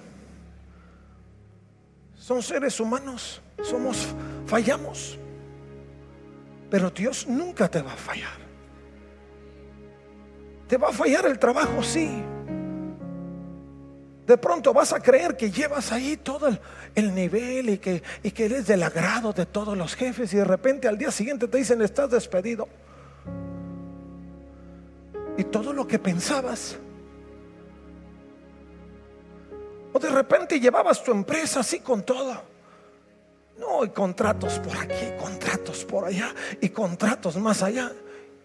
Son 2.17 2.43
seres 2.43 2.81
humanos, 2.81 3.43
somos, 3.63 4.09
fallamos. 4.47 5.19
Pero 6.71 6.89
Dios 6.89 7.27
nunca 7.29 7.69
te 7.69 7.83
va 7.83 7.93
a 7.93 7.97
fallar. 7.97 8.39
Te 10.67 10.79
va 10.79 10.89
a 10.89 10.93
fallar 10.93 11.27
el 11.27 11.39
trabajo, 11.39 11.83
sí. 11.83 12.25
De 14.27 14.39
pronto 14.39 14.73
vas 14.73 14.93
a 14.93 15.01
creer 15.01 15.37
que 15.37 15.51
llevas 15.51 15.93
ahí 15.93 16.17
todo 16.17 16.49
el, 16.95 17.15
nivel 17.15 17.69
y 17.71 17.79
que, 17.79 18.03
y 18.23 18.31
que 18.31 18.47
eres 18.47 18.67
del 18.67 18.83
agrado 18.83 19.35
de 19.35 19.45
todos 19.45 19.77
los 19.77 19.95
jefes 19.95 20.33
y 20.33 20.39
de 20.39 20.45
repente 20.45 20.89
al 20.89 20.97
día 20.97 21.11
siguiente 21.11 21.47
te 21.47 21.59
dicen 21.59 21.83
estás 21.83 22.11
despedido. 22.11 22.67
Y 25.37 25.45
todo 25.45 25.73
lo 25.73 25.87
que 25.87 25.99
pensabas. 25.99 26.79
O 29.93 29.99
de 29.99 30.09
repente 30.09 30.59
llevabas 30.59 31.03
tu 31.05 31.13
empresa 31.13 31.61
así 31.61 31.81
con 31.81 32.03
todo. 32.03 32.55
No, 33.59 33.85
y 33.85 33.91
contratos 33.91 34.59
por 34.59 34.77
aquí, 34.77 35.13
contratos 35.21 35.85
por 35.85 36.07
allá 36.07 36.35
y 36.61 36.71
contratos 36.71 37.37
más 37.37 37.63
allá. 37.63 37.93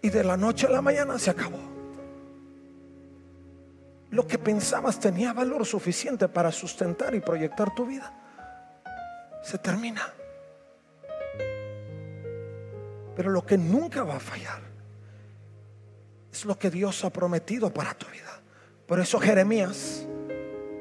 Y 0.02 0.10
de 0.10 0.24
la 0.24 0.36
noche 0.36 0.66
a 0.66 0.70
la 0.70 0.82
mañana 0.82 1.18
se 1.18 1.30
acabó 1.30 1.79
lo 4.10 4.26
que 4.26 4.38
pensabas 4.38 4.98
tenía 4.98 5.32
valor 5.32 5.64
suficiente 5.64 6.28
para 6.28 6.50
sustentar 6.50 7.14
y 7.14 7.20
proyectar 7.20 7.74
tu 7.74 7.86
vida, 7.86 8.12
se 9.42 9.58
termina. 9.58 10.02
Pero 13.14 13.30
lo 13.30 13.44
que 13.44 13.56
nunca 13.56 14.02
va 14.02 14.16
a 14.16 14.20
fallar 14.20 14.60
es 16.32 16.44
lo 16.44 16.58
que 16.58 16.70
Dios 16.70 17.04
ha 17.04 17.10
prometido 17.10 17.72
para 17.72 17.94
tu 17.94 18.06
vida. 18.06 18.40
Por 18.86 18.98
eso 18.98 19.20
Jeremías, 19.20 20.06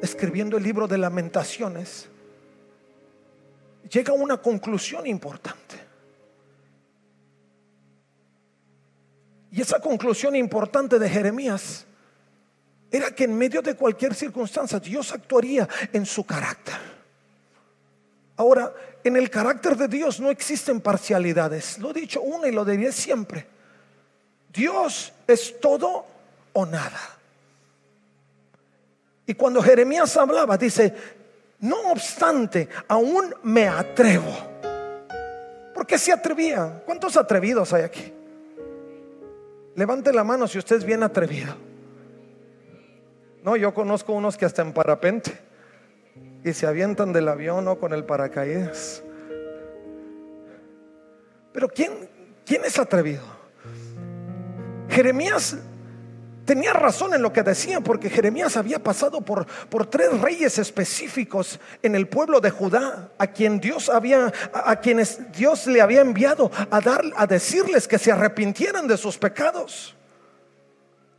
escribiendo 0.02 0.58
el 0.58 0.64
libro 0.64 0.88
de 0.88 0.98
lamentaciones, 0.98 2.10
llega 3.90 4.14
a 4.14 4.16
una 4.16 4.38
conclusión 4.38 5.06
importante. 5.06 5.76
Y 9.52 9.62
esa 9.62 9.80
conclusión 9.80 10.36
importante 10.36 10.98
de 10.98 11.10
Jeremías 11.10 11.86
era 12.92 13.12
que 13.12 13.26
en 13.26 13.38
medio 13.38 13.62
de 13.62 13.76
cualquier 13.76 14.16
circunstancia 14.16 14.80
Dios 14.80 15.12
actuaría 15.12 15.68
en 15.94 16.06
su 16.06 16.26
carácter. 16.26 16.76
Ahora, 18.38 18.74
en 19.04 19.16
el 19.18 19.30
carácter 19.30 19.76
de 19.76 19.88
Dios 19.88 20.20
no 20.20 20.30
existen 20.30 20.82
parcialidades. 20.82 21.78
Lo 21.80 21.92
he 21.92 21.94
dicho 21.94 22.22
una 22.22 22.48
y 22.48 22.52
lo 22.52 22.66
diré 22.66 22.92
siempre. 22.92 23.46
Dios 24.52 25.14
es 25.28 25.60
todo 25.60 26.06
o 26.54 26.66
nada. 26.66 27.18
Y 29.26 29.36
cuando 29.36 29.62
Jeremías 29.62 30.18
hablaba, 30.18 30.58
dice, 30.58 30.94
no 31.60 31.92
obstante, 31.92 32.68
aún 32.88 33.34
me 33.44 33.68
atrevo. 33.68 34.36
¿Por 35.74 35.86
qué 35.86 35.98
se 36.00 36.12
atrevía? 36.12 36.82
¿Cuántos 36.86 37.16
atrevidos 37.16 37.72
hay 37.74 37.84
aquí? 37.84 38.12
Levante 39.76 40.12
la 40.12 40.24
mano 40.24 40.48
si 40.48 40.58
usted 40.58 40.78
es 40.78 40.84
bien 40.84 41.04
atrevido. 41.04 41.69
No, 43.44 43.56
yo 43.56 43.74
conozco 43.74 44.14
unos 44.14 44.38
que 44.38 44.46
hasta 44.46 44.62
en 44.62 44.74
parapente 44.74 45.38
y 46.44 46.54
se 46.54 46.68
avientan 46.68 47.14
del 47.14 47.28
avión 47.28 47.68
o 47.68 47.80
con 47.80 47.94
el 47.94 48.04
paracaídas. 48.06 49.04
Pero 51.54 51.68
¿quién, 51.70 52.10
quién 52.46 52.64
es 52.66 52.78
atrevido? 52.78 53.24
Jeremías 54.90 55.58
tenía 56.46 56.74
razón 56.74 57.14
en 57.14 57.22
lo 57.22 57.32
que 57.32 57.44
decía, 57.44 57.80
porque 57.80 58.10
Jeremías 58.10 58.58
había 58.58 58.80
pasado 58.80 59.22
por, 59.22 59.46
por 59.70 59.86
tres 59.86 60.20
reyes 60.20 60.58
específicos 60.58 61.60
en 61.84 61.94
el 61.94 62.08
pueblo 62.08 62.42
de 62.42 62.50
Judá, 62.50 63.12
a 63.20 63.28
quien 63.28 63.60
Dios 63.60 63.88
había, 63.88 64.34
a, 64.52 64.76
quienes 64.78 65.32
Dios 65.32 65.68
le 65.68 65.80
había 65.80 66.02
enviado 66.02 66.50
a 66.72 66.82
dar, 66.82 67.04
a 67.16 67.28
decirles 67.28 67.88
que 67.88 68.00
se 68.00 68.12
arrepintieran 68.12 68.88
de 68.88 68.98
sus 68.98 69.18
pecados. 69.18 69.96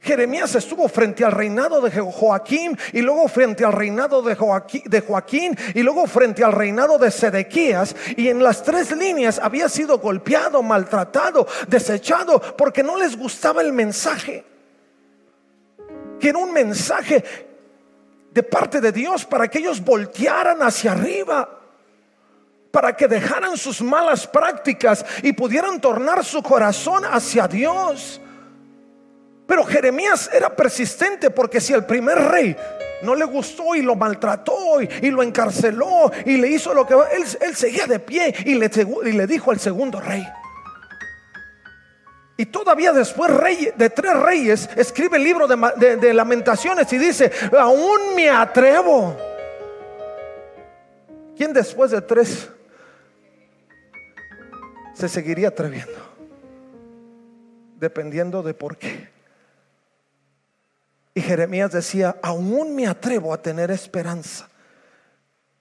Jeremías 0.02 0.54
estuvo 0.54 0.88
frente 0.88 1.24
al 1.24 1.32
reinado 1.32 1.80
de 1.82 1.90
Joaquín 1.90 2.76
y 2.92 3.02
luego 3.02 3.28
frente 3.28 3.66
al 3.66 3.74
reinado 3.74 4.22
de 4.22 4.34
Joaquín, 4.34 5.56
y 5.74 5.82
luego 5.82 6.06
frente 6.06 6.42
al 6.42 6.52
reinado 6.52 6.98
de 6.98 7.10
Sedequías 7.10 7.94
y 8.16 8.28
en 8.28 8.42
las 8.42 8.62
tres 8.62 8.96
líneas 8.96 9.38
había 9.38 9.68
sido 9.68 9.98
golpeado, 9.98 10.62
maltratado, 10.62 11.46
desechado 11.68 12.40
porque 12.56 12.82
no 12.82 12.96
les 12.96 13.14
gustaba 13.14 13.60
el 13.60 13.74
mensaje. 13.74 14.44
Que 16.18 16.30
era 16.30 16.38
un 16.38 16.52
mensaje 16.52 17.22
de 18.32 18.42
parte 18.42 18.80
de 18.80 18.92
Dios 18.92 19.26
para 19.26 19.48
que 19.48 19.58
ellos 19.58 19.84
voltearan 19.84 20.62
hacia 20.62 20.92
arriba 20.92 21.56
para 22.70 22.96
que 22.96 23.08
dejaran 23.08 23.56
sus 23.56 23.82
malas 23.82 24.28
prácticas 24.28 25.04
y 25.24 25.32
pudieran 25.32 25.80
tornar 25.80 26.24
su 26.24 26.40
corazón 26.40 27.02
hacia 27.04 27.48
Dios. 27.48 28.20
Pero 29.50 29.64
Jeremías 29.64 30.30
era 30.32 30.54
persistente 30.54 31.28
porque 31.28 31.60
si 31.60 31.72
el 31.72 31.84
primer 31.84 32.16
rey 32.16 32.56
no 33.02 33.16
le 33.16 33.24
gustó 33.24 33.74
y 33.74 33.82
lo 33.82 33.96
maltrató 33.96 34.80
y, 34.80 35.10
lo 35.10 35.24
encarceló 35.24 36.12
y 36.24 36.36
le 36.36 36.46
hizo 36.46 36.72
lo 36.72 36.86
que 36.86 36.94
él, 37.40 37.56
seguía 37.56 37.88
de 37.88 37.98
pie 37.98 38.32
y 38.44 38.54
le, 38.54 39.26
dijo 39.26 39.50
al 39.50 39.58
segundo 39.58 40.00
rey. 40.00 40.24
Y 42.36 42.46
todavía 42.46 42.92
después 42.92 43.32
de 43.74 43.90
tres 43.90 44.16
reyes 44.20 44.70
escribe 44.76 45.16
el 45.16 45.24
libro 45.24 45.48
de 45.48 46.14
lamentaciones 46.14 46.92
y 46.92 46.98
dice, 46.98 47.32
aún 47.58 48.14
me 48.14 48.30
atrevo. 48.30 49.16
¿Quién 51.36 51.52
después 51.52 51.90
de 51.90 52.00
tres 52.02 52.48
se 54.94 55.08
seguiría 55.08 55.48
atreviendo? 55.48 55.98
Dependiendo 57.80 58.44
de 58.44 58.54
por 58.54 58.76
qué. 58.76 59.19
Y 61.14 61.20
Jeremías 61.20 61.72
decía, 61.72 62.16
aún 62.22 62.74
me 62.74 62.86
atrevo 62.86 63.34
a 63.34 63.42
tener 63.42 63.70
esperanza. 63.70 64.48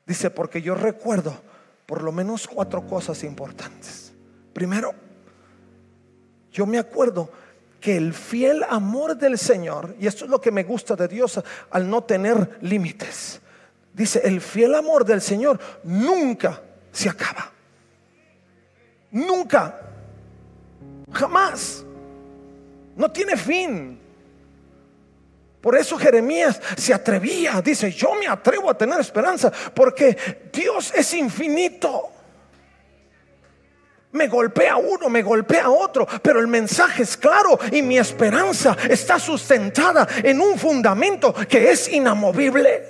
Dice, 0.06 0.30
porque 0.30 0.62
yo 0.62 0.76
recuerdo 0.76 1.36
por 1.86 2.04
lo 2.04 2.12
menos 2.12 2.48
cuatro 2.48 2.86
cosas 2.86 3.24
importantes. 3.24 4.14
Primero, 4.54 4.94
yo 6.52 6.66
me 6.66 6.78
acuerdo 6.78 7.32
que 7.80 7.96
el 7.98 8.14
fiel 8.14 8.64
amor 8.70 9.18
del 9.18 9.38
Señor, 9.38 9.96
y 10.00 10.08
esto 10.08 10.26
es 10.26 10.32
lo 10.32 10.42
que 10.42 10.52
me 10.52 10.64
gusta 10.64 10.96
de 10.96 11.08
Dios 11.08 11.42
al 11.72 11.90
no 11.90 12.04
tener 12.04 12.58
límites, 12.62 13.42
dice, 13.94 14.22
el 14.24 14.42
fiel 14.42 14.76
amor 14.76 15.06
del 15.06 15.22
Señor 15.22 15.60
nunca 15.84 16.62
se 16.92 17.10
acaba. 17.10 17.52
Nunca. 19.12 19.80
Jamás. 21.12 21.84
No 22.96 23.12
tiene 23.12 23.36
fin. 23.38 23.99
Por 25.62 25.76
eso 25.76 25.98
Jeremías 25.98 26.62
se 26.78 26.94
atrevía, 26.94 27.62
dice, 27.62 27.92
yo 27.92 28.16
me 28.16 28.28
atrevo 28.28 28.70
a 28.70 28.78
tener 28.78 29.00
esperanza, 29.00 29.52
porque 29.74 30.50
Dios 30.54 30.94
es 30.96 31.14
infinito. 31.14 32.12
Me 34.12 34.28
golpea 34.28 34.78
uno, 34.78 35.10
me 35.10 35.22
golpea 35.22 35.70
otro, 35.70 36.08
pero 36.24 36.40
el 36.40 36.48
mensaje 36.48 37.04
es 37.04 37.18
claro 37.18 37.60
y 37.72 37.82
mi 37.82 37.98
esperanza 37.98 38.76
está 38.90 39.20
sustentada 39.20 40.08
en 40.24 40.40
un 40.42 40.58
fundamento 40.58 41.34
que 41.34 41.70
es 41.72 41.90
inamovible, 41.90 42.88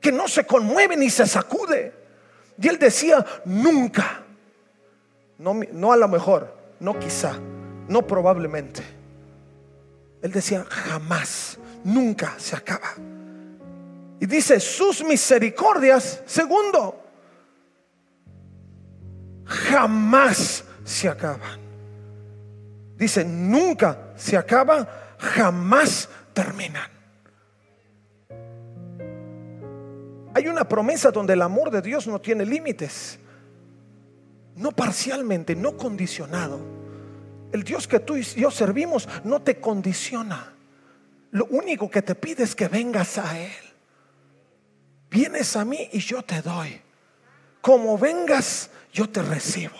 que 0.00 0.12
no 0.12 0.28
se 0.28 0.44
conmueve 0.44 0.96
ni 0.96 1.08
se 1.08 1.26
sacude. 1.26 1.94
Y 2.60 2.68
él 2.68 2.78
decía, 2.78 3.24
nunca, 3.46 4.22
no, 5.38 5.58
no 5.72 5.92
a 5.92 5.96
lo 5.96 6.08
mejor, 6.08 6.54
no 6.78 6.98
quizá, 6.98 7.32
no 7.88 8.06
probablemente 8.06 8.99
él 10.22 10.32
decía, 10.32 10.64
jamás, 10.68 11.58
nunca 11.84 12.34
se 12.38 12.56
acaba. 12.56 12.94
Y 14.20 14.26
dice, 14.26 14.60
sus 14.60 15.02
misericordias, 15.02 16.22
segundo, 16.26 17.02
jamás 19.46 20.64
se 20.84 21.08
acaban. 21.08 21.58
Dice, 22.96 23.24
nunca 23.24 24.12
se 24.16 24.36
acaba, 24.36 25.16
jamás 25.18 26.08
terminan. 26.34 26.90
Hay 30.34 30.46
una 30.48 30.68
promesa 30.68 31.10
donde 31.10 31.32
el 31.32 31.42
amor 31.42 31.70
de 31.70 31.80
Dios 31.80 32.06
no 32.06 32.20
tiene 32.20 32.44
límites. 32.44 33.18
No 34.54 34.70
parcialmente, 34.70 35.56
no 35.56 35.78
condicionado 35.78 36.79
el 37.52 37.64
Dios 37.64 37.88
que 37.88 38.00
tú 38.00 38.16
y 38.16 38.22
yo 38.22 38.50
servimos 38.50 39.08
no 39.24 39.42
te 39.42 39.60
condiciona. 39.60 40.54
Lo 41.32 41.46
único 41.46 41.90
que 41.90 42.02
te 42.02 42.14
pide 42.14 42.44
es 42.44 42.54
que 42.54 42.68
vengas 42.68 43.18
a 43.18 43.38
Él. 43.38 43.52
Vienes 45.10 45.56
a 45.56 45.64
mí 45.64 45.88
y 45.92 45.98
yo 45.98 46.22
te 46.22 46.40
doy. 46.42 46.80
Como 47.60 47.98
vengas, 47.98 48.70
yo 48.92 49.08
te 49.08 49.22
recibo. 49.22 49.76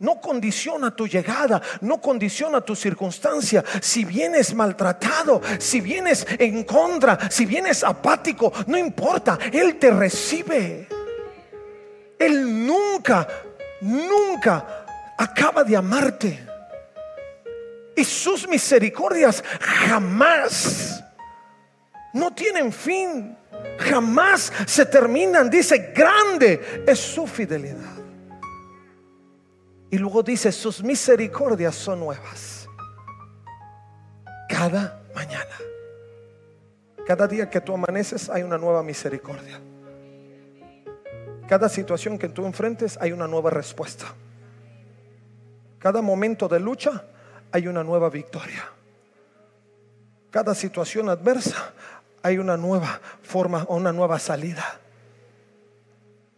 No 0.00 0.20
condiciona 0.20 0.94
tu 0.94 1.08
llegada, 1.08 1.60
no 1.80 2.00
condiciona 2.00 2.60
tu 2.60 2.76
circunstancia. 2.76 3.64
Si 3.82 4.04
vienes 4.04 4.54
maltratado, 4.54 5.40
si 5.58 5.80
vienes 5.80 6.24
en 6.38 6.62
contra, 6.62 7.30
si 7.30 7.46
vienes 7.46 7.82
apático, 7.82 8.52
no 8.68 8.78
importa, 8.78 9.38
Él 9.52 9.76
te 9.76 9.90
recibe. 9.90 10.88
Él 12.18 12.66
nunca, 12.66 13.26
nunca 13.80 14.84
acaba 15.16 15.64
de 15.64 15.76
amarte. 15.76 16.47
Y 17.98 18.04
sus 18.04 18.46
misericordias 18.46 19.42
jamás 19.60 21.02
no 22.14 22.32
tienen 22.32 22.72
fin. 22.72 23.36
Jamás 23.76 24.52
se 24.66 24.86
terminan. 24.86 25.50
Dice, 25.50 25.92
grande 25.92 26.84
es 26.86 26.96
su 27.00 27.26
fidelidad. 27.26 27.96
Y 29.90 29.98
luego 29.98 30.22
dice, 30.22 30.52
sus 30.52 30.80
misericordias 30.80 31.74
son 31.74 31.98
nuevas. 31.98 32.68
Cada 34.48 35.02
mañana. 35.12 35.56
Cada 37.04 37.26
día 37.26 37.50
que 37.50 37.60
tú 37.60 37.74
amaneces 37.74 38.30
hay 38.30 38.44
una 38.44 38.58
nueva 38.58 38.84
misericordia. 38.84 39.60
Cada 41.48 41.68
situación 41.68 42.16
que 42.16 42.28
tú 42.28 42.46
enfrentes 42.46 42.96
hay 43.00 43.10
una 43.10 43.26
nueva 43.26 43.50
respuesta. 43.50 44.06
Cada 45.80 46.00
momento 46.00 46.46
de 46.46 46.60
lucha 46.60 47.04
hay 47.52 47.66
una 47.66 47.82
nueva 47.84 48.10
victoria. 48.10 48.70
Cada 50.30 50.54
situación 50.54 51.08
adversa 51.08 51.72
hay 52.22 52.38
una 52.38 52.56
nueva 52.56 53.00
forma 53.22 53.64
o 53.64 53.76
una 53.76 53.92
nueva 53.92 54.18
salida. 54.18 54.80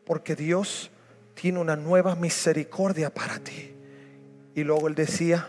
Porque 0.05 0.37
Dios 0.37 0.91
tiene 1.35 1.59
una 1.59 1.77
nueva 1.77 2.15
misericordia 2.15 3.13
para 3.13 3.39
ti. 3.39 3.75
Y 4.55 4.65
luego 4.65 4.89
él 4.89 4.95
decía, 4.95 5.49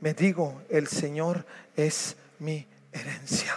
me 0.00 0.14
digo, 0.14 0.62
el 0.68 0.86
Señor 0.88 1.44
es 1.74 2.16
mi 2.38 2.66
herencia. 2.92 3.54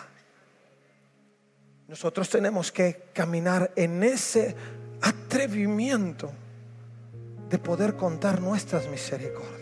Nosotros 1.87 2.29
tenemos 2.29 2.71
que 2.71 3.05
caminar 3.13 3.71
en 3.75 4.03
ese 4.03 4.55
atrevimiento 5.01 6.31
de 7.49 7.57
poder 7.57 7.95
contar 7.95 8.41
nuestras 8.41 8.87
misericordias. 8.87 9.58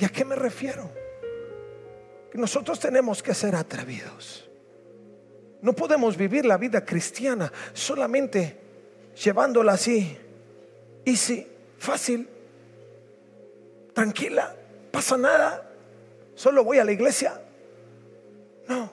¿Y 0.00 0.04
a 0.04 0.08
qué 0.08 0.24
me 0.24 0.34
refiero? 0.34 0.90
Nosotros 2.32 2.80
tenemos 2.80 3.22
que 3.22 3.34
ser 3.34 3.54
atrevidos. 3.54 4.48
No 5.60 5.74
podemos 5.74 6.16
vivir 6.16 6.46
la 6.46 6.56
vida 6.56 6.84
cristiana 6.84 7.52
solamente 7.74 8.58
llevándola 9.22 9.72
así, 9.72 10.16
easy, 11.04 11.46
fácil, 11.76 12.26
tranquila, 13.92 14.56
pasa 14.90 15.18
nada, 15.18 15.70
solo 16.34 16.64
voy 16.64 16.78
a 16.78 16.84
la 16.84 16.92
iglesia. 16.92 17.38
No. 18.68 18.90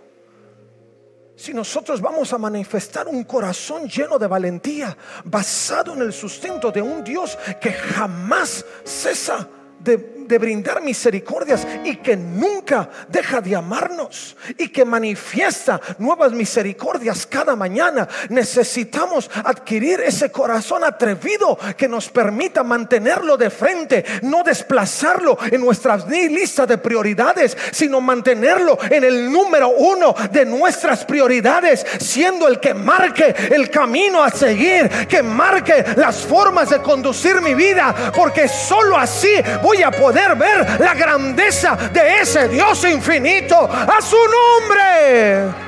Si 1.37 1.53
nosotros 1.53 2.01
vamos 2.01 2.33
a 2.33 2.37
manifestar 2.37 3.07
un 3.07 3.23
corazón 3.23 3.87
lleno 3.87 4.19
de 4.19 4.27
valentía, 4.27 4.97
basado 5.23 5.93
en 5.93 6.01
el 6.01 6.11
sustento 6.11 6.69
de 6.71 6.81
un 6.81 7.03
Dios 7.03 7.37
que 7.61 7.71
jamás 7.71 8.65
cesa 8.83 9.47
de 9.79 10.16
de 10.27 10.37
brindar 10.37 10.81
misericordias 10.81 11.65
y 11.83 11.97
que 11.97 12.17
nunca 12.17 12.89
deja 13.07 13.41
de 13.41 13.55
amarnos 13.55 14.35
y 14.57 14.69
que 14.69 14.85
manifiesta 14.85 15.79
nuevas 15.97 16.31
misericordias 16.31 17.25
cada 17.25 17.55
mañana. 17.55 18.07
Necesitamos 18.29 19.29
adquirir 19.43 20.01
ese 20.01 20.31
corazón 20.31 20.83
atrevido 20.83 21.57
que 21.77 21.87
nos 21.87 22.09
permita 22.09 22.63
mantenerlo 22.63 23.37
de 23.37 23.49
frente, 23.49 24.03
no 24.23 24.43
desplazarlo 24.43 25.37
en 25.51 25.61
nuestras 25.61 26.07
lista 26.07 26.65
de 26.65 26.77
prioridades, 26.77 27.55
sino 27.71 28.01
mantenerlo 28.01 28.77
en 28.89 29.03
el 29.03 29.31
número 29.31 29.69
uno 29.69 30.13
de 30.31 30.45
nuestras 30.45 31.05
prioridades, 31.05 31.85
siendo 31.99 32.47
el 32.47 32.59
que 32.59 32.73
marque 32.73 33.33
el 33.51 33.69
camino 33.69 34.23
a 34.23 34.29
seguir, 34.29 34.89
que 35.07 35.21
marque 35.21 35.85
las 35.95 36.25
formas 36.25 36.69
de 36.69 36.81
conducir 36.81 37.41
mi 37.41 37.53
vida, 37.53 38.11
porque 38.15 38.47
solo 38.47 38.97
así 38.97 39.33
voy 39.61 39.83
a 39.83 39.91
poder 39.91 40.16
ver 40.37 40.79
la 40.79 40.93
grandeza 40.93 41.75
de 41.75 42.21
ese 42.21 42.47
Dios 42.47 42.83
infinito 42.85 43.69
a 43.69 44.01
su 44.01 44.17
nombre. 44.17 45.67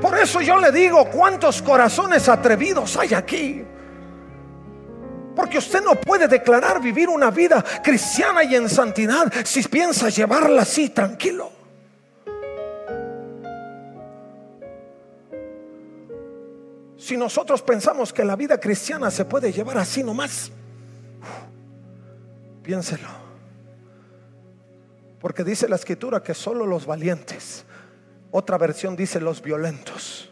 Por 0.00 0.18
eso 0.18 0.40
yo 0.40 0.58
le 0.58 0.70
digo, 0.70 1.06
¿cuántos 1.10 1.62
corazones 1.62 2.28
atrevidos 2.28 2.96
hay 2.96 3.14
aquí? 3.14 3.64
Porque 5.34 5.58
usted 5.58 5.82
no 5.82 5.94
puede 5.94 6.28
declarar 6.28 6.80
vivir 6.80 7.08
una 7.08 7.30
vida 7.30 7.64
cristiana 7.82 8.44
y 8.44 8.54
en 8.54 8.68
santidad 8.68 9.32
si 9.44 9.62
piensa 9.62 10.08
llevarla 10.08 10.62
así 10.62 10.90
tranquilo. 10.90 11.50
Si 16.96 17.16
nosotros 17.16 17.60
pensamos 17.60 18.12
que 18.12 18.24
la 18.24 18.36
vida 18.36 18.58
cristiana 18.58 19.10
se 19.10 19.24
puede 19.24 19.52
llevar 19.52 19.76
así 19.76 20.02
nomás, 20.02 20.50
piénselo. 22.64 23.08
Porque 25.20 25.44
dice 25.44 25.68
la 25.68 25.76
escritura 25.76 26.22
que 26.22 26.34
solo 26.34 26.66
los 26.66 26.86
valientes, 26.86 27.64
otra 28.32 28.58
versión 28.58 28.96
dice 28.96 29.20
los 29.20 29.40
violentos, 29.40 30.30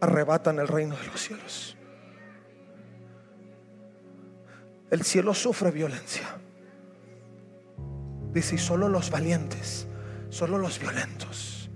arrebatan 0.00 0.58
el 0.58 0.66
reino 0.66 0.96
de 0.96 1.06
los 1.06 1.20
cielos. 1.20 1.76
El 4.90 5.04
cielo 5.04 5.34
sufre 5.34 5.70
violencia. 5.70 6.26
Dice, 8.32 8.56
y 8.56 8.58
solo 8.58 8.88
los 8.88 9.10
valientes, 9.10 9.86
solo 10.30 10.58
los 10.58 10.78
violentos, 10.78 11.70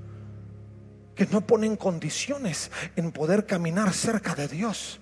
que 1.14 1.26
no 1.26 1.46
ponen 1.46 1.76
condiciones 1.76 2.70
en 2.96 3.12
poder 3.12 3.46
caminar 3.46 3.92
cerca 3.92 4.34
de 4.34 4.48
Dios. 4.48 5.00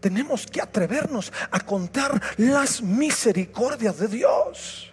Tenemos 0.00 0.46
que 0.46 0.60
atrevernos 0.60 1.32
a 1.50 1.60
contar 1.60 2.20
las 2.36 2.82
misericordias 2.82 3.98
de 3.98 4.08
Dios. 4.08 4.92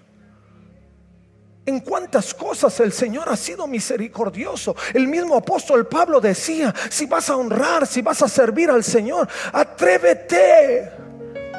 En 1.66 1.80
cuántas 1.80 2.34
cosas 2.34 2.78
el 2.82 2.92
Señor 2.92 3.30
ha 3.30 3.38
sido 3.38 3.68
misericordioso. 3.68 4.76
El 4.94 5.08
mismo 5.08 5.36
apóstol 5.36 5.88
Pablo 5.88 6.20
decía, 6.20 6.74
si 6.90 7.06
vas 7.06 7.30
a 7.30 7.38
honrar, 7.38 7.88
si 7.88 8.02
vas 8.02 8.22
a 8.22 8.28
servir 8.28 8.70
al 8.70 8.84
Señor, 8.84 9.30
atrévete 9.54 10.92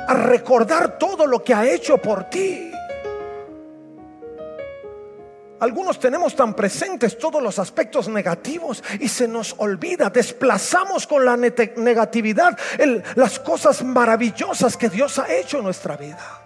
a 0.07 0.15
recordar 0.15 0.99
todo 0.99 1.27
lo 1.27 1.43
que 1.43 1.55
ha 1.55 1.67
hecho 1.67 1.97
por 1.97 2.25
ti. 2.25 2.74
Algunos 5.61 5.99
tenemos 5.99 6.35
tan 6.35 6.55
presentes 6.55 7.19
todos 7.19 7.43
los 7.43 7.59
aspectos 7.59 8.09
negativos 8.09 8.83
y 9.01 9.09
se 9.09 9.29
nos 9.29 9.55
olvida, 9.59 10.11
desplazamos 10.11 11.07
con 11.07 11.25
la 11.25 11.37
negatividad 11.37 12.59
las 13.15 13.39
cosas 13.39 13.83
maravillosas 13.83 14.77
que 14.77 14.89
Dios 14.89 15.19
ha 15.19 15.33
hecho 15.33 15.59
en 15.59 15.65
nuestra 15.65 15.97
vida. 15.97 16.44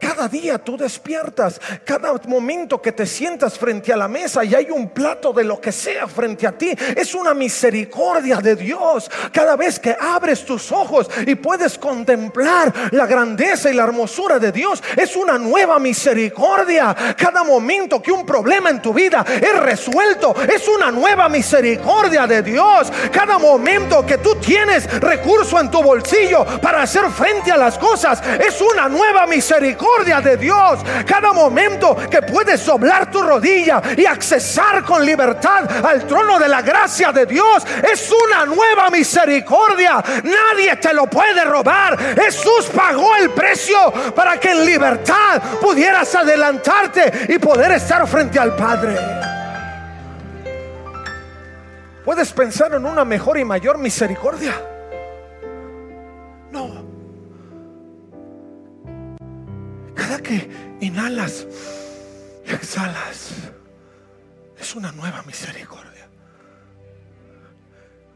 Cada 0.00 0.28
día 0.28 0.58
tú 0.58 0.76
despiertas, 0.76 1.60
cada 1.84 2.12
momento 2.26 2.80
que 2.80 2.92
te 2.92 3.04
sientas 3.04 3.58
frente 3.58 3.92
a 3.92 3.96
la 3.96 4.06
mesa 4.06 4.44
y 4.44 4.54
hay 4.54 4.70
un 4.70 4.90
plato 4.90 5.32
de 5.32 5.42
lo 5.42 5.60
que 5.60 5.72
sea 5.72 6.06
frente 6.06 6.46
a 6.46 6.52
ti, 6.52 6.72
es 6.96 7.14
una 7.14 7.34
misericordia 7.34 8.36
de 8.36 8.54
Dios. 8.54 9.10
Cada 9.32 9.56
vez 9.56 9.80
que 9.80 9.96
abres 9.98 10.44
tus 10.44 10.70
ojos 10.70 11.08
y 11.26 11.34
puedes 11.34 11.78
contemplar 11.78 12.72
la 12.92 13.06
grandeza 13.06 13.70
y 13.70 13.74
la 13.74 13.84
hermosura 13.84 14.38
de 14.38 14.52
Dios, 14.52 14.82
es 14.96 15.16
una 15.16 15.36
nueva 15.36 15.80
misericordia. 15.80 16.94
Cada 17.16 17.42
momento 17.42 18.00
que 18.00 18.12
un 18.12 18.24
problema 18.24 18.70
en 18.70 18.80
tu 18.80 18.94
vida 18.94 19.24
es 19.28 19.58
resuelto, 19.58 20.34
es 20.48 20.68
una 20.68 20.92
nueva 20.92 21.28
misericordia 21.28 22.26
de 22.26 22.42
Dios. 22.42 22.92
Cada 23.10 23.38
momento 23.38 24.06
que 24.06 24.18
tú 24.18 24.36
tienes 24.36 25.00
recurso 25.00 25.58
en 25.58 25.70
tu 25.70 25.82
bolsillo 25.82 26.44
para 26.60 26.82
hacer 26.82 27.10
frente 27.10 27.50
a 27.50 27.56
las 27.56 27.76
cosas, 27.78 28.22
es 28.38 28.60
una 28.60 28.88
nueva 28.88 29.26
misericordia 29.26 29.87
de 30.22 30.36
Dios. 30.36 30.80
Cada 31.06 31.32
momento 31.32 31.96
que 32.10 32.22
puedes 32.22 32.64
doblar 32.64 33.10
tu 33.10 33.20
rodilla 33.20 33.82
y 33.96 34.06
accesar 34.06 34.84
con 34.84 35.04
libertad 35.04 35.84
al 35.84 36.06
trono 36.06 36.38
de 36.38 36.48
la 36.48 36.62
gracia 36.62 37.12
de 37.12 37.26
Dios 37.26 37.64
es 37.90 38.10
una 38.10 38.46
nueva 38.46 38.90
misericordia. 38.90 40.02
Nadie 40.22 40.76
te 40.76 40.92
lo 40.94 41.06
puede 41.06 41.44
robar. 41.44 41.98
Jesús 42.14 42.70
pagó 42.74 43.16
el 43.16 43.30
precio 43.30 43.92
para 44.14 44.38
que 44.38 44.50
en 44.50 44.64
libertad 44.64 45.42
pudieras 45.60 46.14
adelantarte 46.14 47.26
y 47.28 47.38
poder 47.38 47.72
estar 47.72 48.06
frente 48.06 48.38
al 48.38 48.54
Padre. 48.54 48.96
¿Puedes 52.04 52.32
pensar 52.32 52.72
en 52.72 52.86
una 52.86 53.04
mejor 53.04 53.38
y 53.38 53.44
mayor 53.44 53.78
misericordia? 53.78 54.54
Inhalas 60.80 61.46
y 62.46 62.52
exhalas, 62.52 63.32
es 64.58 64.74
una 64.74 64.92
nueva 64.92 65.22
misericordia. 65.22 66.08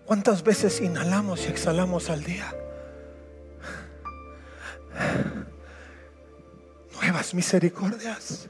¿Cuántas 0.05 0.42
veces 0.42 0.81
inhalamos 0.81 1.46
y 1.46 1.48
exhalamos 1.48 2.11
al 2.11 2.22
día? 2.25 2.55
Nuevas 7.01 7.35
misericordias. 7.35 8.48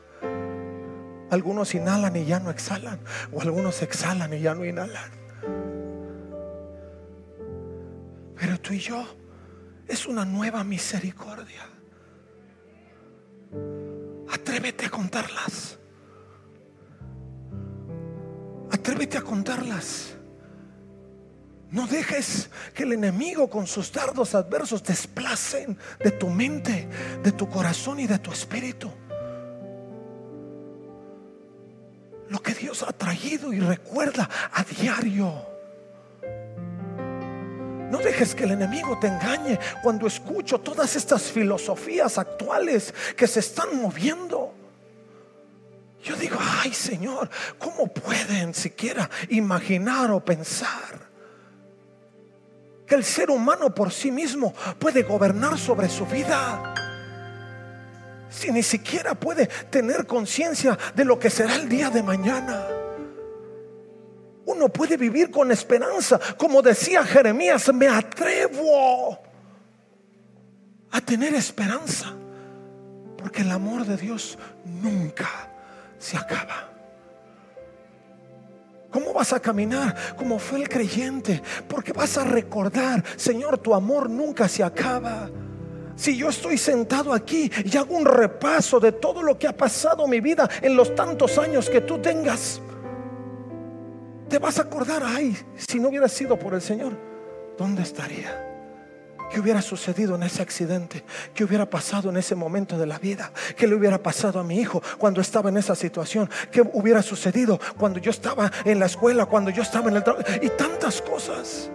Algunos 1.31 1.75
inhalan 1.75 2.17
y 2.17 2.27
ya 2.27 2.41
no 2.41 2.51
exhalan, 2.51 3.01
o 3.33 3.41
algunos 3.41 3.81
exhalan 3.81 4.35
y 4.35 4.41
ya 4.41 4.55
no 4.55 4.65
inhalan. 4.65 5.11
Pero 8.37 8.61
tú 8.61 8.75
y 8.75 8.81
yo 8.81 9.07
es 9.89 10.07
una 10.07 10.25
nueva 10.25 10.65
misericordia. 10.65 11.72
Atrévete 14.31 14.87
a 14.87 14.91
contarlas. 14.91 15.79
Atrévete 18.71 19.19
a 19.19 19.23
contarlas. 19.23 20.17
No 21.71 21.87
dejes 21.87 22.51
que 22.75 22.83
el 22.83 22.93
enemigo 22.93 23.49
con 23.49 23.67
sus 23.67 23.93
dardos 23.93 24.35
adversos 24.35 24.83
desplacen 24.83 25.79
de 26.03 26.11
tu 26.11 26.29
mente, 26.29 26.89
de 27.23 27.33
tu 27.33 27.49
corazón 27.49 28.01
y 28.01 28.07
de 28.07 28.19
tu 28.19 28.31
espíritu. 28.31 28.91
Lo 32.29 32.43
que 32.43 32.55
Dios 32.55 32.83
ha 32.83 32.93
traído 32.93 33.53
y 33.53 33.61
recuerda 33.61 34.29
a 34.53 34.65
diario. 34.65 35.52
No 37.93 37.99
dejes 37.99 38.35
que 38.35 38.45
el 38.45 38.53
enemigo 38.53 38.99
te 38.99 39.07
engañe 39.07 39.61
cuando 39.83 40.07
escucho 40.07 40.59
todas 40.59 40.97
estas 40.97 41.25
filosofías 41.25 42.17
actuales 42.17 42.95
que 43.15 43.27
se 43.27 43.41
están 43.41 43.83
moviendo. 43.83 44.55
Yo 46.03 46.17
digo, 46.17 46.39
ay 46.41 46.73
Señor, 46.73 47.29
¿cómo 47.59 47.89
pueden 47.89 48.55
siquiera 48.55 49.11
imaginar 49.29 50.11
o 50.11 50.25
pensar 50.25 51.11
que 52.87 52.95
el 52.95 53.05
ser 53.05 53.31
humano 53.31 53.75
por 53.75 53.93
sí 53.93 54.11
mismo 54.11 54.55
puede 54.79 55.03
gobernar 55.03 55.59
sobre 55.59 55.91
su 55.91 56.07
vida? 56.07 56.73
Si 58.31 58.51
ni 58.51 58.63
siquiera 58.63 59.15
puede 59.15 59.49
tener 59.69 60.07
conciencia 60.07 60.79
de 60.95 61.05
lo 61.05 61.19
que 61.19 61.29
será 61.29 61.57
el 61.57 61.69
día 61.69 61.91
de 61.91 62.03
mañana. 62.03 62.82
Uno 64.47 64.69
puede 64.69 64.97
vivir 64.97 65.31
con 65.31 65.51
esperanza. 65.53 66.19
Como 66.37 66.63
decía 66.63 67.05
Jeremías, 67.05 67.73
me 67.73 67.89
atrevo 67.89 69.19
a 70.91 71.01
tener 71.01 71.35
esperanza. 71.35 72.15
Porque 73.17 73.43
el 73.43 73.51
amor 73.51 73.85
de 73.87 73.97
Dios 73.97 74.39
nunca 74.65 75.29
se 75.99 76.17
acaba. 76.17 76.71
¿Cómo 78.91 79.15
vas 79.15 79.33
a 79.33 79.41
caminar 79.41 80.17
como 80.17 80.39
fue 80.39 80.61
el 80.61 80.69
creyente? 80.69 81.41
Porque 81.67 81.93
vas 81.93 82.19
a 82.19 82.25
recordar, 82.25 83.03
Señor, 83.17 83.59
tu 83.59 83.75
amor 83.75 84.11
nunca 84.11 84.49
se 84.49 84.63
acaba. 84.63 85.31
Si 85.97 86.17
yo 86.17 86.29
estoy 86.29 86.59
sentado 86.59 87.13
aquí 87.13 87.51
y 87.65 87.77
hago 87.77 87.97
un 87.97 88.05
repaso 88.05 88.81
de 88.81 88.93
todo 88.93 89.23
lo 89.23 89.39
que 89.39 89.47
ha 89.47 89.57
pasado 89.57 90.05
en 90.05 90.11
mi 90.11 90.21
vida 90.21 90.49
en 90.61 90.77
los 90.77 90.95
tantos 90.95 91.39
años 91.39 91.71
que 91.71 91.81
tú 91.81 92.01
tengas, 92.01 92.61
te 94.33 94.39
vas 94.39 94.59
a 94.59 94.63
acordar, 94.63 95.03
ay, 95.05 95.37
si 95.57 95.79
no 95.79 95.91
hubiera 95.91 96.09
sido 96.09 96.39
por 96.39 96.55
el 96.55 96.63
Señor, 96.63 96.97
¿dónde 97.59 97.83
estaría? 97.83 98.49
¿Qué 99.31 99.39
hubiera 99.39 99.61
sucedido 99.61 100.15
en 100.15 100.23
ese 100.23 100.41
accidente? 100.41 101.05
¿Qué 101.35 101.45
hubiera 101.45 101.69
pasado 101.69 102.09
en 102.09 102.17
ese 102.17 102.35
momento 102.35 102.79
de 102.79 102.87
la 102.87 102.99
vida? 102.99 103.31
¿Qué 103.59 103.67
le 103.67 103.75
hubiera 103.75 104.03
pasado 104.03 104.41
a 104.41 104.43
mi 104.43 104.59
hijo 104.59 104.83
cuando 104.97 105.21
estaba 105.21 105.51
en 105.51 105.59
esa 105.59 105.75
situación? 105.75 106.31
¿Qué 106.51 106.63
hubiera 106.63 107.03
sucedido 107.03 107.61
cuando 107.77 107.99
yo 107.99 108.11
estaba 108.11 108.51
en 108.65 108.81
la 108.81 108.87
escuela, 108.87 109.27
cuando 109.27 109.51
yo 109.51 109.63
estaba 109.63 109.91
en 109.91 109.97
el 109.97 110.03
trabajo? 110.03 110.25
Y 110.41 110.49
tantas 110.49 111.03
cosas. 111.03 111.71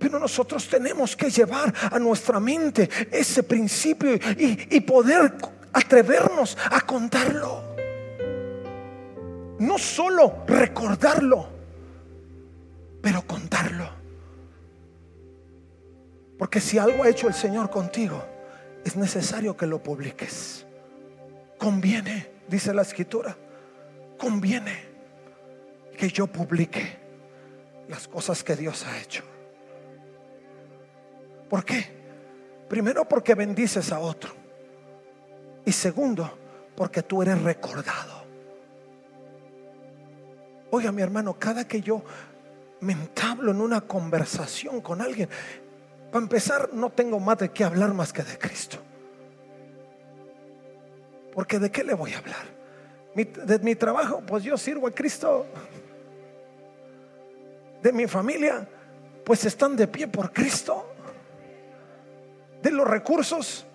Pero 0.00 0.18
nosotros 0.18 0.66
tenemos 0.68 1.14
que 1.14 1.30
llevar 1.30 1.72
a 1.92 1.98
nuestra 2.00 2.40
mente 2.40 2.90
ese 3.12 3.44
principio 3.44 4.14
y, 4.14 4.66
y 4.68 4.80
poder 4.80 5.32
atrevernos 5.72 6.58
a 6.72 6.80
contarlo 6.80 7.70
no 9.60 9.78
solo 9.78 10.42
recordarlo, 10.46 11.48
pero 13.02 13.22
contarlo. 13.26 13.88
Porque 16.38 16.60
si 16.60 16.78
algo 16.78 17.04
ha 17.04 17.08
hecho 17.08 17.28
el 17.28 17.34
Señor 17.34 17.68
contigo, 17.68 18.24
es 18.84 18.96
necesario 18.96 19.56
que 19.56 19.66
lo 19.66 19.82
publiques. 19.82 20.64
Conviene, 21.58 22.30
dice 22.48 22.72
la 22.72 22.80
escritura, 22.80 23.36
conviene 24.18 24.88
que 25.96 26.08
yo 26.08 26.26
publique 26.26 26.98
las 27.88 28.08
cosas 28.08 28.42
que 28.42 28.56
Dios 28.56 28.86
ha 28.86 28.98
hecho. 28.98 29.22
¿Por 31.50 31.66
qué? 31.66 31.84
Primero 32.66 33.06
porque 33.06 33.34
bendices 33.34 33.92
a 33.92 33.98
otro. 33.98 34.32
Y 35.66 35.72
segundo, 35.72 36.38
porque 36.74 37.02
tú 37.02 37.20
eres 37.20 37.42
recordado. 37.42 38.09
Oiga, 40.70 40.92
mi 40.92 41.02
hermano, 41.02 41.36
cada 41.38 41.66
que 41.66 41.80
yo 41.80 42.02
me 42.80 42.92
entablo 42.92 43.50
en 43.50 43.60
una 43.60 43.80
conversación 43.80 44.80
con 44.80 45.00
alguien. 45.00 45.28
Para 46.10 46.22
empezar, 46.22 46.70
no 46.72 46.90
tengo 46.90 47.18
más 47.18 47.38
de 47.38 47.50
qué 47.50 47.64
hablar 47.64 47.92
más 47.92 48.12
que 48.12 48.22
de 48.22 48.38
Cristo. 48.38 48.78
Porque 51.32 51.58
de 51.58 51.70
qué 51.70 51.84
le 51.84 51.94
voy 51.94 52.12
a 52.14 52.18
hablar? 52.18 52.60
de 53.12 53.58
mi 53.58 53.74
trabajo, 53.74 54.22
pues 54.24 54.44
yo 54.44 54.56
sirvo 54.56 54.86
a 54.86 54.92
Cristo. 54.92 55.44
De 57.82 57.92
mi 57.92 58.06
familia, 58.06 58.66
pues 59.24 59.44
están 59.44 59.76
de 59.76 59.88
pie 59.88 60.06
por 60.06 60.32
Cristo. 60.32 60.94
De 62.62 62.70
los 62.70 62.86
recursos, 62.86 63.66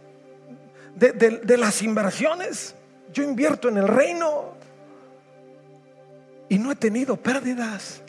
de, 0.96 1.12
de 1.12 1.58
las 1.58 1.82
inversiones, 1.82 2.76
yo 3.12 3.24
invierto 3.24 3.68
en 3.68 3.78
el 3.78 3.88
reino 3.88 4.55
y 6.56 6.58
no 6.58 6.72
he 6.72 6.76
tenido 6.78 7.18
pérdidas. 7.18 8.02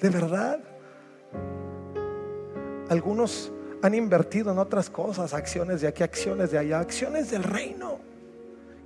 De 0.00 0.08
verdad. 0.08 0.60
Algunos 2.88 3.52
han 3.82 3.94
invertido 3.94 4.50
en 4.50 4.58
otras 4.58 4.88
cosas, 4.88 5.34
acciones 5.34 5.82
de 5.82 5.88
aquí, 5.88 6.02
acciones 6.02 6.52
de 6.52 6.58
allá, 6.58 6.80
acciones 6.80 7.30
del 7.30 7.42
reino. 7.42 8.00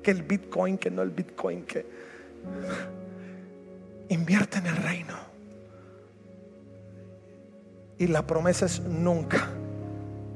Que 0.03 0.11
el 0.11 0.25
Bitcoin, 0.25 0.77
que 0.77 0.91
no 0.91 1.03
el 1.03 1.11
Bitcoin, 1.11 1.65
que 1.65 1.87
invierte 4.09 4.59
en 4.59 4.67
el 4.67 4.77
reino. 4.79 5.15
Y 7.97 8.09
la 8.09 8.27
promesa 8.27 8.67
es 8.67 8.81
nunca, 8.81 9.51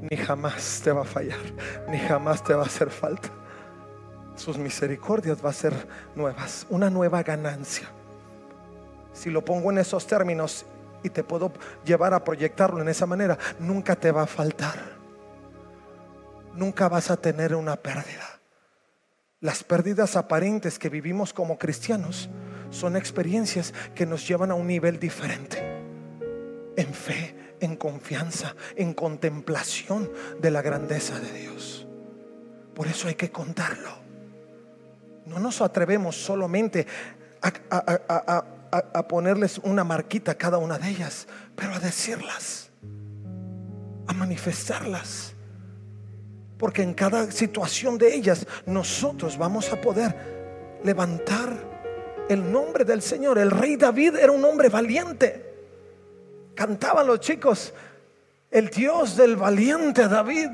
ni 0.09 0.15
jamás 0.15 0.79
te 0.81 0.93
va 0.93 1.01
a 1.01 1.05
fallar, 1.05 1.41
ni 1.89 1.99
jamás 1.99 2.41
te 2.41 2.53
va 2.53 2.63
a 2.63 2.67
hacer 2.67 2.89
falta. 2.89 3.40
Sus 4.35 4.57
misericordias 4.57 5.43
va 5.43 5.49
a 5.49 5.53
ser 5.53 5.87
nuevas, 6.15 6.65
una 6.69 6.89
nueva 6.89 7.23
ganancia. 7.23 7.89
Si 9.13 9.29
lo 9.29 9.43
pongo 9.43 9.71
en 9.71 9.77
esos 9.77 10.07
términos 10.07 10.65
y 11.03 11.09
te 11.09 11.23
puedo 11.23 11.51
llevar 11.83 12.13
a 12.13 12.23
proyectarlo 12.23 12.81
en 12.81 12.89
esa 12.89 13.05
manera, 13.05 13.37
nunca 13.59 13.95
te 13.95 14.11
va 14.11 14.23
a 14.23 14.27
faltar. 14.27 14.79
Nunca 16.55 16.89
vas 16.89 17.11
a 17.11 17.17
tener 17.17 17.55
una 17.55 17.75
pérdida. 17.75 18.39
Las 19.39 19.63
pérdidas 19.63 20.15
aparentes 20.15 20.77
que 20.77 20.89
vivimos 20.89 21.33
como 21.33 21.57
cristianos 21.57 22.29
son 22.69 22.95
experiencias 22.95 23.73
que 23.95 24.05
nos 24.05 24.27
llevan 24.27 24.51
a 24.51 24.55
un 24.55 24.67
nivel 24.67 24.99
diferente. 24.99 25.57
En 26.77 26.93
fe, 26.93 27.55
en 27.59 27.75
confianza, 27.75 28.55
en 28.75 28.93
contemplación 28.93 30.11
de 30.39 30.51
la 30.51 30.61
grandeza 30.61 31.19
de 31.19 31.31
Dios. 31.31 31.87
Por 32.73 32.87
eso 32.87 33.07
hay 33.07 33.15
que 33.15 33.31
contarlo. 33.31 34.00
No 35.31 35.39
nos 35.39 35.61
atrevemos 35.61 36.15
solamente 36.17 36.85
a, 37.41 38.43
a, 38.93 39.07
ponerles 39.07 39.59
una 39.59 39.83
marquita 39.85 40.33
a 40.33 40.35
cada 40.35 40.57
una 40.57 40.77
de 40.77 40.89
ellas, 40.89 41.27
pero 41.55 41.73
a 41.73 41.79
decirlas, 41.79 42.69
a 44.07 44.13
manifestarlas. 44.13 45.33
Porque 46.57 46.83
en 46.83 46.93
cada 46.93 47.31
situación 47.31 47.97
de 47.97 48.13
ellas 48.13 48.45
nosotros 48.65 49.37
vamos 49.37 49.71
a 49.71 49.79
poder 49.79 50.15
levantar 50.83 51.49
el 52.29 52.51
nombre 52.51 52.83
del 52.83 53.01
Señor. 53.01 53.37
El 53.37 53.51
rey 53.51 53.77
David 53.77 54.15
era 54.17 54.31
un 54.31 54.43
hombre 54.43 54.67
valiente. 54.67 55.49
Cantaban 56.53 57.07
los 57.07 57.21
chicos, 57.21 57.73
el 58.51 58.69
Dios 58.69 59.15
del 59.15 59.37
valiente 59.37 60.07
David. 60.09 60.49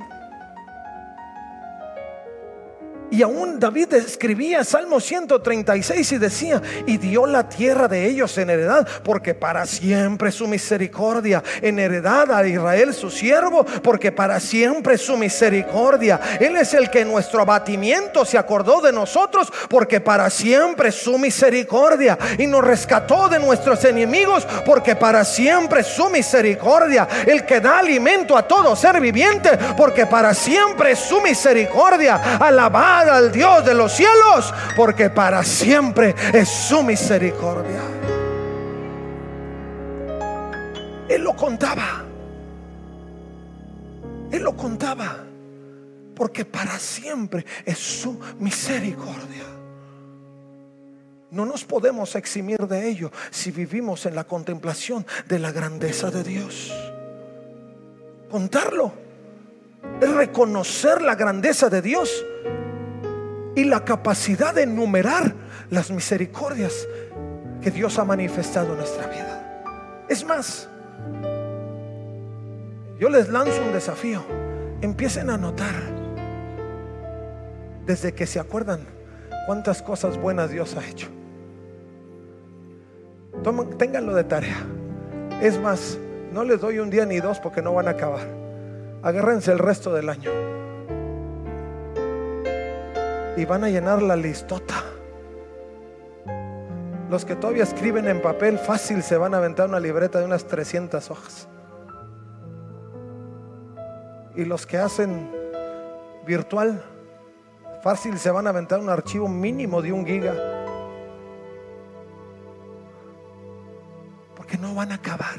Y 3.09 3.21
aún 3.21 3.59
David 3.59 3.93
escribía 3.93 4.63
Salmo 4.63 4.99
136 4.99 6.11
y 6.11 6.17
decía, 6.17 6.61
y 6.85 6.97
dio 6.97 7.25
la 7.25 7.47
tierra 7.47 7.87
de 7.87 8.05
ellos 8.05 8.37
en 8.37 8.49
heredad, 8.49 8.87
porque 9.03 9.33
para 9.33 9.65
siempre 9.65 10.31
su 10.31 10.47
misericordia, 10.47 11.41
en 11.61 11.79
heredad 11.79 12.31
a 12.31 12.45
Israel 12.45 12.93
su 12.93 13.09
siervo, 13.09 13.65
porque 13.81 14.11
para 14.11 14.39
siempre 14.39 14.97
su 14.97 15.15
misericordia. 15.15 16.19
Él 16.39 16.57
es 16.57 16.73
el 16.73 16.89
que 16.89 17.01
en 17.01 17.11
nuestro 17.11 17.41
abatimiento 17.41 18.25
se 18.25 18.37
acordó 18.37 18.81
de 18.81 18.91
nosotros, 18.91 19.51
porque 19.69 20.01
para 20.01 20.29
siempre 20.29 20.91
su 20.91 21.17
misericordia. 21.17 22.17
Y 22.37 22.47
nos 22.47 22.63
rescató 22.63 23.29
de 23.29 23.39
nuestros 23.39 23.83
enemigos, 23.85 24.45
porque 24.65 24.95
para 24.95 25.23
siempre 25.23 25.83
su 25.83 26.09
misericordia. 26.09 27.07
El 27.25 27.45
que 27.45 27.61
da 27.61 27.79
alimento 27.79 28.37
a 28.37 28.47
todo 28.47 28.75
ser 28.75 28.99
viviente, 28.99 29.51
porque 29.77 30.05
para 30.05 30.33
siempre 30.33 30.95
su 30.95 31.21
misericordia. 31.21 32.37
Al 32.97 33.31
Dios 33.31 33.63
de 33.63 33.75
los 33.75 33.93
cielos, 33.93 34.51
porque 34.75 35.11
para 35.11 35.43
siempre 35.43 36.15
es 36.33 36.49
su 36.49 36.81
misericordia. 36.81 37.81
Él 41.07 41.23
lo 41.23 41.35
contaba. 41.35 42.03
Él 44.31 44.41
lo 44.41 44.57
contaba. 44.57 45.17
Porque 46.15 46.43
para 46.43 46.79
siempre 46.79 47.45
es 47.63 47.77
su 47.77 48.19
misericordia. 48.39 49.43
No 51.29 51.45
nos 51.45 51.63
podemos 51.65 52.15
eximir 52.15 52.57
de 52.67 52.89
ello 52.89 53.11
si 53.29 53.51
vivimos 53.51 54.07
en 54.07 54.15
la 54.15 54.23
contemplación 54.23 55.05
de 55.27 55.37
la 55.37 55.51
grandeza 55.51 56.09
de 56.09 56.23
Dios. 56.23 56.73
Contarlo 58.31 58.91
es 60.01 60.09
reconocer 60.09 61.03
la 61.03 61.13
grandeza 61.13 61.69
de 61.69 61.81
Dios 61.83 62.25
y 63.57 63.63
la 63.63 63.83
capacidad 63.83 64.53
de 64.53 64.61
enumerar 64.61 65.33
las 65.71 65.89
misericordias 65.89 66.87
que 67.59 67.71
Dios 67.71 67.97
ha 67.97 68.05
manifestado 68.05 68.73
en 68.73 68.77
nuestra 68.77 69.07
vida. 69.07 69.63
Es 70.07 70.23
más, 70.23 70.69
yo 72.99 73.09
les 73.09 73.29
lanzo 73.29 73.59
un 73.63 73.73
desafío. 73.73 74.23
Empiecen 74.81 75.31
a 75.31 75.39
notar 75.39 75.73
desde 77.87 78.13
que 78.13 78.27
se 78.27 78.39
acuerdan 78.39 78.81
cuántas 79.47 79.81
cosas 79.81 80.19
buenas 80.19 80.51
Dios 80.51 80.77
ha 80.77 80.87
hecho. 80.87 81.07
Tomen, 83.43 83.75
ténganlo 83.79 84.13
de 84.13 84.23
tarea. 84.23 84.67
Es 85.41 85.59
más, 85.59 85.97
no 86.31 86.43
les 86.43 86.61
doy 86.61 86.77
un 86.77 86.91
día 86.91 87.07
ni 87.07 87.19
dos 87.19 87.39
porque 87.39 87.63
no 87.63 87.73
van 87.73 87.87
a 87.87 87.91
acabar. 87.91 88.27
Agárrense 89.01 89.51
el 89.51 89.57
resto 89.57 89.91
del 89.95 90.09
año 90.09 90.56
y 93.37 93.45
van 93.45 93.63
a 93.63 93.69
llenar 93.69 94.01
la 94.01 94.15
listota. 94.15 94.83
Los 97.09 97.23
que 97.23 97.35
todavía 97.35 97.63
escriben 97.63 98.07
en 98.07 98.19
papel, 98.19 98.57
fácil 98.57 99.03
se 99.03 99.15
van 99.15 99.35
a 99.35 99.37
aventar 99.37 99.69
una 99.69 99.79
libreta 99.79 100.19
de 100.19 100.25
unas 100.25 100.45
300 100.45 101.11
hojas. 101.11 101.47
Y 104.35 104.43
los 104.43 104.65
que 104.65 104.77
hacen 104.77 105.31
virtual, 106.25 106.83
fácil 107.83 108.17
se 108.17 108.31
van 108.31 108.47
a 108.47 108.49
aventar 108.49 108.79
un 108.79 108.89
archivo 108.89 109.27
mínimo 109.27 109.83
de 109.83 109.93
un 109.93 110.05
giga. 110.05 110.33
Porque 114.35 114.57
no 114.57 114.73
van 114.73 114.91
a 114.91 114.95
acabar. 114.95 115.37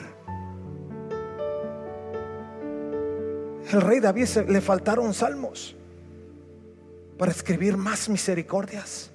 El 3.73 3.81
rey 3.83 3.99
David 3.99 4.29
le 4.47 4.61
faltaron 4.61 5.13
salmos 5.13 5.77
para 7.19 7.33
escribir 7.33 7.77
más 7.77 8.09
misericordias. 8.09 9.11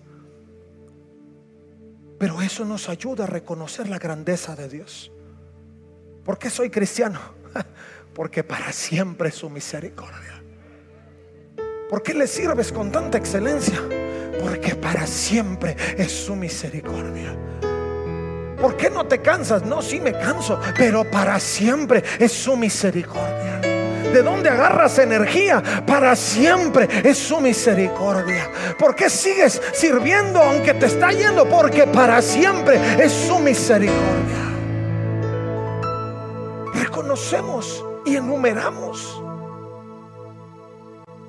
Pero 2.19 2.41
eso 2.41 2.65
nos 2.65 2.89
ayuda 2.89 3.23
a 3.23 3.27
reconocer 3.27 3.87
la 3.89 3.97
grandeza 3.97 4.55
de 4.55 4.69
Dios. 4.69 5.11
¿Por 6.23 6.37
qué 6.37 6.49
soy 6.49 6.69
cristiano? 6.69 7.19
Porque 8.13 8.43
para 8.43 8.71
siempre 8.71 9.29
es 9.29 9.35
su 9.35 9.49
misericordia. 9.49 10.41
¿Por 11.89 12.03
qué 12.03 12.13
le 12.13 12.27
sirves 12.27 12.71
con 12.71 12.91
tanta 12.91 13.17
excelencia? 13.17 13.79
Porque 14.41 14.75
para 14.75 15.07
siempre 15.07 15.75
es 15.97 16.11
su 16.11 16.35
misericordia. 16.35 17.37
¿Por 18.59 18.77
qué 18.77 18.89
no 18.89 19.05
te 19.05 19.21
cansas? 19.21 19.63
No, 19.63 19.81
sí 19.81 19.99
me 19.99 20.13
canso, 20.13 20.59
pero 20.77 21.09
para 21.09 21.39
siempre 21.39 22.03
es 22.19 22.31
su 22.31 22.55
misericordia 22.55 23.72
de 24.13 24.21
dónde 24.21 24.49
agarras 24.49 24.99
energía 24.99 25.61
para 25.85 26.15
siempre. 26.15 26.87
Es 27.03 27.17
su 27.17 27.41
misericordia. 27.41 28.49
¿Por 28.77 28.95
qué 28.95 29.09
sigues 29.09 29.61
sirviendo 29.73 30.39
aunque 30.41 30.73
te 30.75 30.85
está 30.85 31.11
yendo? 31.11 31.45
Porque 31.49 31.87
para 31.87 32.21
siempre 32.21 32.79
es 33.03 33.11
su 33.11 33.39
misericordia. 33.39 34.03
Reconocemos 36.73 37.83
y 38.05 38.15
enumeramos 38.15 39.21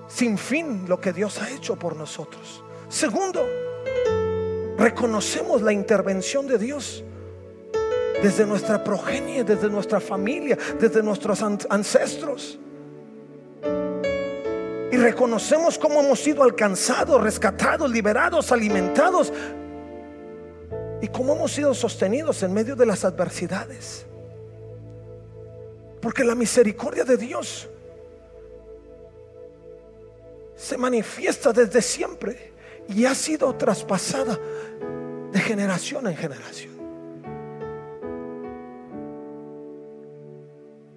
sin 0.06 0.38
fin 0.38 0.84
lo 0.86 1.00
que 1.00 1.12
Dios 1.12 1.40
ha 1.40 1.50
hecho 1.50 1.76
por 1.76 1.96
nosotros. 1.96 2.62
Segundo, 2.88 3.44
reconocemos 4.76 5.62
la 5.62 5.72
intervención 5.72 6.46
de 6.46 6.58
Dios 6.58 7.02
desde 8.22 8.46
nuestra 8.46 8.82
progenie, 8.84 9.42
desde 9.42 9.68
nuestra 9.68 10.00
familia, 10.00 10.56
desde 10.78 11.02
nuestros 11.02 11.42
ancestros 11.42 12.58
y 14.94 14.96
reconocemos 14.96 15.76
cómo 15.76 16.00
hemos 16.00 16.20
sido 16.20 16.44
alcanzados, 16.44 17.20
rescatados, 17.20 17.90
liberados, 17.90 18.52
alimentados 18.52 19.32
y 21.02 21.08
cómo 21.08 21.34
hemos 21.34 21.50
sido 21.50 21.74
sostenidos 21.74 22.44
en 22.44 22.52
medio 22.52 22.76
de 22.76 22.86
las 22.86 23.04
adversidades. 23.04 24.06
Porque 26.00 26.22
la 26.22 26.36
misericordia 26.36 27.02
de 27.02 27.16
Dios 27.16 27.68
se 30.54 30.78
manifiesta 30.78 31.52
desde 31.52 31.82
siempre 31.82 32.52
y 32.88 33.04
ha 33.04 33.16
sido 33.16 33.52
traspasada 33.56 34.38
de 35.32 35.40
generación 35.40 36.06
en 36.06 36.16
generación. 36.16 36.72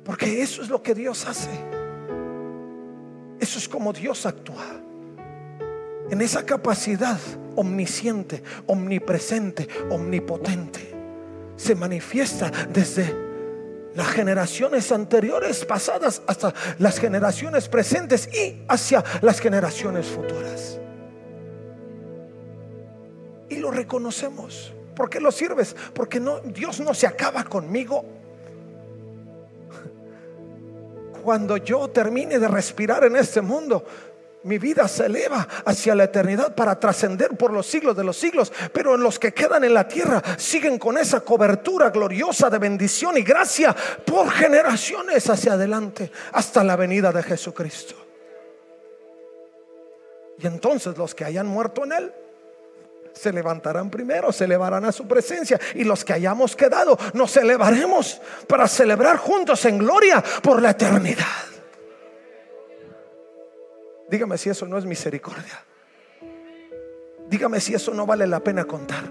Porque 0.03 0.43
eso 0.43 0.61
es 0.61 0.69
lo 0.69 0.83
que 0.83 0.93
Dios 0.93 1.25
hace. 1.25 1.76
Eso 3.47 3.59
es 3.59 3.69
como 3.69 3.93
Dios 3.93 4.25
actúa. 4.25 4.65
En 6.09 6.19
esa 6.19 6.45
capacidad 6.45 7.17
omnisciente, 7.55 8.43
omnipresente, 8.65 9.69
omnipotente, 9.89 10.93
se 11.55 11.73
manifiesta 11.73 12.51
desde 12.73 13.15
las 13.95 14.07
generaciones 14.07 14.91
anteriores, 14.91 15.63
pasadas, 15.63 16.21
hasta 16.27 16.53
las 16.77 16.99
generaciones 16.99 17.69
presentes 17.69 18.27
y 18.33 18.63
hacia 18.67 19.01
las 19.21 19.39
generaciones 19.39 20.07
futuras. 20.07 20.81
Y 23.47 23.55
lo 23.59 23.71
reconocemos. 23.71 24.73
¿Por 24.93 25.09
qué 25.09 25.21
lo 25.21 25.31
sirves? 25.31 25.73
Porque 25.93 26.19
no, 26.19 26.41
Dios 26.41 26.81
no 26.81 26.93
se 26.93 27.07
acaba 27.07 27.45
conmigo 27.45 28.03
cuando 31.27 31.57
yo 31.57 31.89
termine 31.89 32.39
de 32.39 32.47
respirar 32.47 33.03
en 33.03 33.17
este 33.17 33.41
mundo, 33.41 33.83
mi 34.43 34.57
vida 34.57 34.87
se 34.87 35.07
eleva 35.07 35.45
hacia 35.65 35.93
la 35.93 36.05
eternidad 36.05 36.55
para 36.55 36.79
trascender 36.79 37.35
por 37.35 37.51
los 37.51 37.67
siglos 37.67 37.97
de 37.97 38.05
los 38.05 38.15
siglos. 38.15 38.49
Pero 38.71 38.95
en 38.95 39.03
los 39.03 39.19
que 39.19 39.33
quedan 39.33 39.65
en 39.65 39.73
la 39.73 39.85
tierra 39.85 40.23
siguen 40.37 40.79
con 40.79 40.97
esa 40.97 41.19
cobertura 41.19 41.89
gloriosa 41.89 42.49
de 42.49 42.59
bendición 42.59 43.17
y 43.17 43.23
gracia 43.23 43.75
por 44.05 44.29
generaciones 44.31 45.29
hacia 45.29 45.51
adelante 45.51 46.09
hasta 46.31 46.63
la 46.63 46.77
venida 46.77 47.11
de 47.11 47.21
Jesucristo. 47.21 47.95
Y 50.39 50.47
entonces 50.47 50.97
los 50.97 51.13
que 51.13 51.25
hayan 51.25 51.47
muerto 51.47 51.83
en 51.83 51.91
Él 51.91 52.13
se 53.17 53.33
levantarán 53.33 53.89
primero, 53.89 54.31
se 54.31 54.45
elevarán 54.45 54.85
a 54.85 54.91
su 54.91 55.07
presencia. 55.07 55.59
Y 55.75 55.83
los 55.83 56.05
que 56.05 56.13
hayamos 56.13 56.55
quedado, 56.55 56.97
nos 57.13 57.35
elevaremos 57.37 58.21
para 58.47 58.67
celebrar 58.67 59.17
juntos 59.17 59.65
en 59.65 59.79
gloria 59.79 60.23
por 60.41 60.61
la 60.61 60.71
eternidad. 60.71 61.25
Dígame 64.09 64.37
si 64.37 64.49
eso 64.49 64.65
no 64.65 64.77
es 64.77 64.85
misericordia. 64.85 65.65
Dígame 67.27 67.59
si 67.59 67.73
eso 67.73 67.93
no 67.93 68.05
vale 68.05 68.25
la 68.25 68.39
pena 68.39 68.63
contar. 68.65 69.03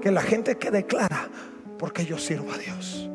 Que 0.00 0.10
la 0.10 0.20
gente 0.20 0.58
que 0.58 0.70
declara, 0.70 1.28
porque 1.78 2.04
yo 2.04 2.18
sirvo 2.18 2.52
a 2.52 2.58
Dios 2.58 3.08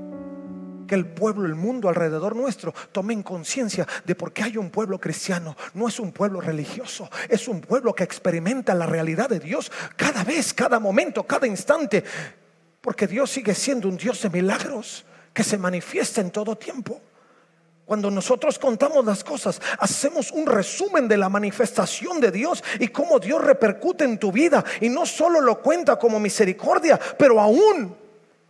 que 0.88 0.96
el 0.96 1.06
pueblo, 1.06 1.46
el 1.46 1.56
mundo 1.56 1.90
alrededor 1.90 2.36
nuestro 2.36 2.74
tomen 2.92 3.22
conciencia 3.22 3.86
de 4.06 4.16
por 4.16 4.34
qué 4.34 4.44
hay 4.44 4.58
un 4.58 4.70
pueblo 4.70 5.00
cristiano. 5.00 5.56
No 5.74 5.88
es 5.88 6.00
un 6.00 6.12
pueblo 6.12 6.42
religioso, 6.42 7.10
es 7.30 7.48
un 7.48 7.62
pueblo 7.62 7.94
que 7.94 8.04
experimenta 8.04 8.74
la 8.74 8.86
realidad 8.86 9.30
de 9.30 9.40
Dios 9.40 9.72
cada 9.96 10.24
vez, 10.24 10.54
cada 10.54 10.80
momento, 10.80 11.24
cada 11.24 11.46
instante. 11.46 12.04
Porque 12.82 13.06
Dios 13.06 13.30
sigue 13.30 13.54
siendo 13.54 13.88
un 13.90 13.98
Dios 13.98 14.22
de 14.22 14.30
milagros 14.30 15.06
que 15.34 15.44
se 15.44 15.58
manifiesta 15.58 16.22
en 16.22 16.32
todo 16.32 16.56
tiempo. 16.56 17.02
Cuando 17.86 18.12
nosotros 18.12 18.60
contamos 18.60 19.06
las 19.06 19.24
cosas, 19.24 19.62
hacemos 19.80 20.32
un 20.34 20.46
resumen 20.46 21.08
de 21.08 21.16
la 21.16 21.30
manifestación 21.30 22.20
de 22.20 22.32
Dios 22.32 22.62
y 22.80 22.90
cómo 22.90 23.18
Dios 23.18 23.42
repercute 23.42 24.04
en 24.04 24.18
tu 24.18 24.30
vida. 24.30 24.64
Y 24.82 24.90
no 24.90 25.06
solo 25.06 25.40
lo 25.40 25.62
cuenta 25.62 25.98
como 25.98 26.20
misericordia, 26.20 27.00
pero 27.18 27.40
aún 27.40 27.96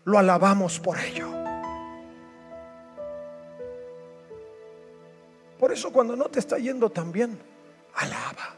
lo 0.06 0.18
alabamos 0.18 0.80
por 0.80 0.98
ello. 1.00 1.37
Por 5.60 5.72
eso 5.72 5.92
cuando 5.92 6.16
no 6.16 6.26
te 6.26 6.40
está 6.40 6.58
yendo 6.58 6.90
tan 6.90 7.12
bien, 7.12 7.38
alaba. 7.96 8.56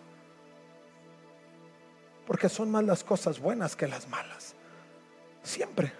Porque 2.28 2.50
son 2.50 2.70
más 2.70 2.84
las 2.84 3.04
cosas 3.04 3.40
buenas 3.40 3.76
que 3.76 3.88
las 3.88 4.08
malas. 4.08 4.54
Siempre. 5.42 5.92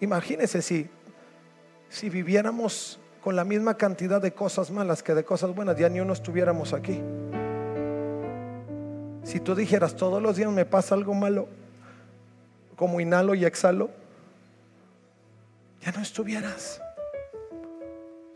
Imagínese 0.00 0.60
si, 0.60 0.90
si 1.88 2.10
viviéramos 2.10 2.98
con 3.22 3.34
la 3.34 3.44
misma 3.44 3.76
cantidad 3.76 4.20
de 4.20 4.32
cosas 4.32 4.70
malas 4.70 5.02
que 5.02 5.14
de 5.14 5.24
cosas 5.24 5.54
buenas, 5.54 5.76
ya 5.78 5.88
ni 5.88 6.00
uno 6.00 6.12
estuviéramos 6.12 6.72
aquí. 6.72 7.00
Si 9.22 9.40
tú 9.40 9.54
dijeras 9.54 9.96
todos 9.96 10.22
los 10.22 10.36
días 10.36 10.52
me 10.52 10.64
pasa 10.64 10.94
algo 10.94 11.14
malo, 11.14 11.48
como 12.76 13.00
inhalo 13.00 13.34
y 13.34 13.44
exhalo, 13.44 13.90
ya 15.80 15.92
no 15.92 16.02
estuvieras. 16.02 16.80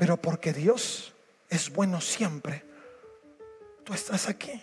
Pero 0.01 0.17
porque 0.17 0.55
Dios 0.55 1.13
es 1.51 1.69
bueno 1.69 2.01
siempre, 2.01 2.65
tú 3.85 3.93
estás 3.93 4.31
aquí. 4.31 4.63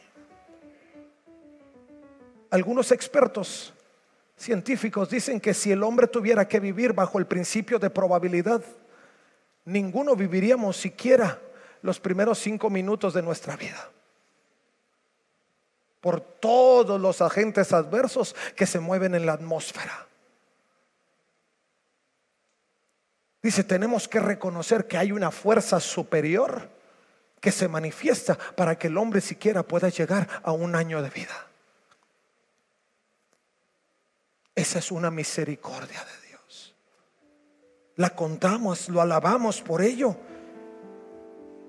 Algunos 2.49 2.91
expertos 2.91 3.71
científicos 4.35 5.11
dicen 5.11 5.39
que 5.39 5.53
si 5.53 5.71
el 5.71 5.83
hombre 5.83 6.07
tuviera 6.07 6.47
que 6.47 6.59
vivir 6.59 6.91
bajo 6.91 7.19
el 7.19 7.27
principio 7.27 7.77
de 7.77 7.91
probabilidad, 7.91 8.63
ninguno 9.63 10.15
viviríamos 10.15 10.75
siquiera 10.75 11.39
los 11.83 11.99
primeros 11.99 12.39
cinco 12.39 12.71
minutos 12.71 13.13
de 13.13 13.21
nuestra 13.21 13.55
vida. 13.55 13.91
Por 16.01 16.19
todos 16.19 16.99
los 16.99 17.21
agentes 17.21 17.73
adversos 17.73 18.35
que 18.55 18.65
se 18.65 18.79
mueven 18.79 19.13
en 19.13 19.27
la 19.27 19.33
atmósfera. 19.33 20.07
Dice, 23.47 23.63
tenemos 23.63 24.09
que 24.09 24.19
reconocer 24.19 24.87
que 24.87 24.97
hay 24.97 25.13
una 25.13 25.31
fuerza 25.31 25.79
superior 25.79 26.69
que 27.39 27.53
se 27.53 27.69
manifiesta 27.69 28.37
para 28.37 28.77
que 28.77 28.87
el 28.87 28.97
hombre 28.97 29.21
siquiera 29.21 29.63
pueda 29.63 29.87
llegar 29.87 30.27
a 30.43 30.51
un 30.51 30.75
año 30.75 31.01
de 31.01 31.09
vida. 31.09 31.47
Esa 34.53 34.79
es 34.79 34.91
una 34.91 35.11
misericordia 35.11 35.97
de 35.97 36.27
Dios. 36.27 36.75
La 37.95 38.09
contamos, 38.09 38.89
lo 38.89 38.99
alabamos 38.99 39.61
por 39.61 39.81
ello. 39.81 40.17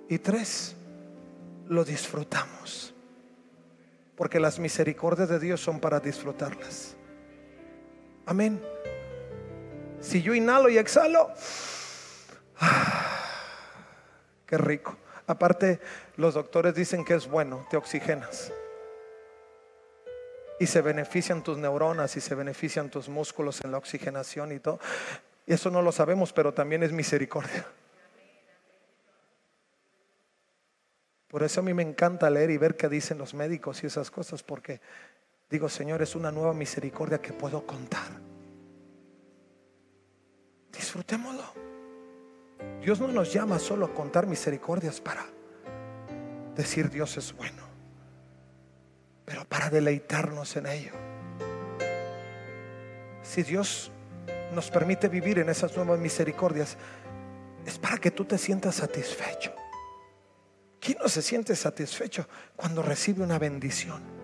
Y 0.09 0.19
tres, 0.19 0.75
lo 1.69 1.85
disfrutamos. 1.85 2.93
Porque 4.17 4.41
las 4.41 4.59
misericordias 4.59 5.29
de 5.29 5.39
Dios 5.39 5.61
son 5.61 5.79
para 5.79 6.01
disfrutarlas. 6.01 6.97
Amén. 8.27 8.61
Si 10.01 10.23
yo 10.23 10.35
inhalo 10.35 10.69
y 10.69 10.79
exhalo, 10.79 11.31
qué 14.47 14.59
rico. 14.59 14.97
Aparte, 15.27 15.81
los 16.17 16.35
doctores 16.35 16.75
dicen 16.75 17.05
que 17.05 17.15
es 17.15 17.29
bueno, 17.29 17.67
te 17.71 17.77
oxigenas. 17.77 18.53
Y 20.61 20.67
se 20.67 20.81
benefician 20.81 21.43
tus 21.43 21.59
neuronas 21.59 22.17
y 22.17 22.21
se 22.21 22.35
benefician 22.35 22.91
tus 22.91 23.09
músculos 23.09 23.63
en 23.65 23.73
la 23.73 23.79
oxigenación 23.79 24.53
y 24.53 24.59
todo. 24.59 24.81
Eso 25.47 25.71
no 25.71 25.83
lo 25.83 25.93
sabemos, 25.93 26.33
pero 26.33 26.53
también 26.53 26.83
es 26.83 26.93
misericordia. 26.93 27.67
Por 31.29 31.43
eso 31.43 31.61
a 31.61 31.63
mí 31.63 31.75
me 31.75 31.83
encanta 31.83 32.31
leer 32.31 32.51
y 32.51 32.57
ver 32.57 32.77
qué 32.77 32.89
dicen 32.89 33.19
los 33.19 33.35
médicos 33.35 33.85
y 33.85 33.87
esas 33.87 34.11
cosas, 34.11 34.43
porque 34.43 34.81
digo, 35.51 35.69
Señor, 35.69 36.01
es 36.01 36.15
una 36.15 36.33
nueva 36.33 36.55
misericordia 36.55 37.19
que 37.19 37.35
puedo 37.35 37.67
contar. 37.67 38.28
Disfrutémoslo. 40.89 41.45
Dios 42.81 42.99
no 42.99 43.09
nos 43.09 43.31
llama 43.31 43.59
solo 43.59 43.85
a 43.85 43.93
contar 43.93 44.27
misericordias 44.27 45.03
para 45.03 45.23
decir 46.57 46.89
Dios 46.89 47.15
es 47.19 47.37
bueno, 47.37 47.63
pero 49.27 49.45
para 49.45 49.69
deleitarnos 49.69 50.57
en 50.57 50.67
ello. 50.67 50.93
Si 53.23 53.43
Dios 53.43 53.91
nos 54.55 54.71
permite 54.71 55.09
vivir 55.09 55.39
en 55.41 55.51
esas 55.51 55.77
nuevas 55.77 56.01
misericordias, 56.01 56.79
es 57.67 57.79
para 57.79 57.99
que 57.99 58.11
tú 58.11 58.25
te 58.25 58.39
sientas 58.39 58.77
satisfecho. 58.77 59.53
¿Quién 60.81 60.97
no 61.03 61.09
se 61.11 61.21
siente 61.21 61.55
satisfecho 61.55 62.27
cuando 62.57 62.81
recibe 62.81 63.23
una 63.23 63.39
bendición? 63.39 64.18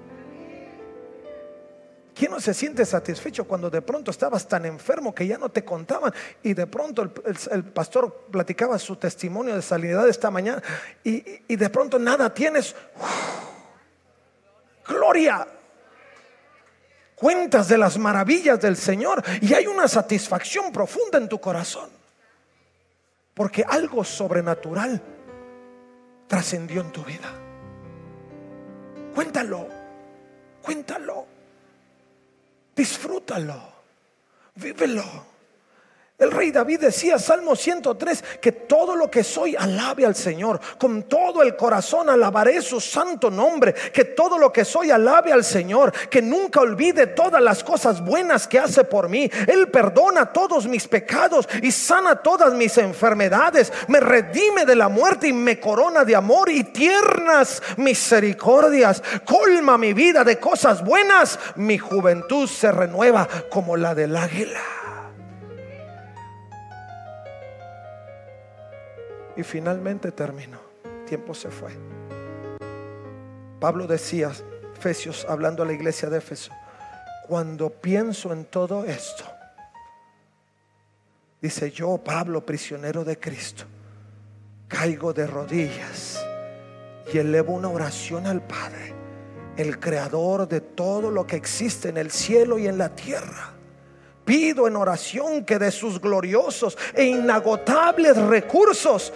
¿Quién 2.15 2.31
no 2.31 2.41
se 2.41 2.55
siente 2.55 2.87
satisfecho 2.87 3.45
cuando 3.45 3.69
de 3.69 3.83
pronto 3.83 4.13
estabas 4.13 4.47
tan 4.47 4.65
enfermo 4.67 5.13
que 5.13 5.27
ya 5.27 5.37
no 5.37 5.49
te 5.49 5.65
contaban 5.65 6.15
y 6.45 6.55
de 6.55 6.67
pronto 6.69 7.03
el, 7.03 7.65
pastor 7.65 8.27
platicaba 8.31 8.79
su 8.79 8.95
testimonio 8.95 9.57
de 9.57 9.63
sanidad 9.63 10.09
esta 10.09 10.31
mañana 10.31 10.63
y, 11.03 11.57
de 11.57 11.71
pronto 11.71 11.99
nada 11.99 12.33
tienes? 12.33 12.77
gloria. 14.87 15.47
Cuentas 17.17 17.69
de 17.69 17.79
las 17.79 17.99
maravillas 17.99 18.61
del 18.61 18.77
Señor 18.77 19.23
y 19.41 19.53
hay 19.55 19.67
una 19.67 19.89
satisfacción 19.89 20.71
profunda 20.73 21.19
en 21.19 21.29
tu 21.29 21.41
corazón. 21.41 21.91
Porque 23.35 23.65
algo 23.67 24.05
sobrenatural 24.05 25.03
trascendió 26.29 26.81
en 26.81 26.93
tu 26.93 27.03
vida. 27.03 27.33
Cuéntalo, 29.15 29.67
cuéntalo. 30.63 31.34
Disfrútalo, 32.75 33.73
vívelo. 34.57 35.34
El 36.25 36.31
rey 36.31 36.51
David 36.51 36.81
decía, 36.81 37.19
Salmo 37.19 37.55
103, 37.55 38.25
que 38.41 38.53
todo 38.53 38.97
lo 38.97 39.11
que 39.11 39.23
soy 39.23 39.55
alabe 39.57 40.07
al 40.07 40.15
Señor. 40.15 40.59
Con 40.79 41.03
todo 41.03 41.43
el 41.43 41.55
corazón 41.55 42.09
alabaré 42.09 42.63
su 42.63 42.81
santo 42.81 43.31
nombre. 43.31 43.75
Que 43.93 44.07
todo 44.07 44.39
lo 44.39 44.51
que 44.51 44.65
soy 44.65 44.91
alabe 44.91 45.35
al 45.35 45.45
Señor. 45.45 45.93
Que 46.09 46.23
nunca 46.23 46.61
olvide 46.61 47.09
todas 47.09 47.43
las 47.43 47.63
cosas 47.63 48.03
buenas 48.03 48.49
que 48.49 48.59
hace 48.59 48.85
por 48.85 49.11
mí. 49.11 49.31
Él 49.47 49.69
perdona 49.69 50.33
todos 50.33 50.67
mis 50.67 50.89
pecados 50.89 51.47
y 51.63 51.71
sana 51.71 52.17
todas 52.17 52.55
mis 52.55 52.79
enfermedades. 52.79 53.71
Me 53.89 54.01
redime 54.01 54.65
de 54.65 54.77
la 54.77 54.89
muerte 54.89 55.29
y 55.29 55.35
me 55.35 55.61
corona 55.61 56.05
de 56.05 56.17
amor 56.17 56.49
y 56.49 56.65
tiernas 56.65 57.63
misericordias. 57.77 59.03
Colma 59.27 59.77
mi 59.77 59.93
vida 59.93 60.25
de 60.25 60.39
cosas 60.39 60.83
buenas. 60.83 61.39
Mi 61.57 61.77
juventud 61.77 62.49
se 62.49 62.73
renueva 62.73 63.29
como 63.51 63.77
la 63.77 63.95
del 63.95 64.17
águila. 64.17 64.84
Y 69.37 69.43
finalmente 69.43 70.13
terminó. 70.13 70.59
Tiempo 71.07 71.35
se 71.35 71.51
fue. 71.51 71.71
Pablo 73.61 73.87
decía, 73.87 74.31
Efesios, 74.77 75.27
hablando 75.29 75.63
a 75.63 75.67
la 75.67 75.73
iglesia 75.73 76.11
de 76.11 76.19
Éfeso, 76.19 76.53
cuando 77.27 77.71
pienso 77.71 78.33
en 78.33 78.45
todo 78.45 78.85
esto, 78.85 79.25
dice 81.41 81.71
yo, 81.71 81.97
Pablo, 81.97 82.45
prisionero 82.45 83.05
de 83.05 83.19
Cristo, 83.19 83.65
caigo 84.69 85.13
de 85.15 85.27
rodillas 85.27 86.23
y 87.13 87.19
elevo 87.19 87.55
una 87.55 87.69
oración 87.69 88.27
al 88.27 88.43
Padre, 88.43 88.95
el 89.57 89.79
creador 89.81 90.47
de 90.49 90.61
todo 90.61 91.11
lo 91.11 91.27
que 91.27 91.37
existe 91.37 91.89
en 91.89 91.97
el 91.97 92.11
cielo 92.11 92.59
y 92.59 92.67
en 92.67 92.77
la 92.77 92.95
tierra. 92.95 93.53
Pido 94.25 94.67
en 94.67 94.77
oración 94.77 95.45
que 95.45 95.59
de 95.59 95.71
sus 95.71 96.01
gloriosos 96.01 96.77
e 96.95 97.05
inagotables 97.05 98.17
recursos 98.17 99.13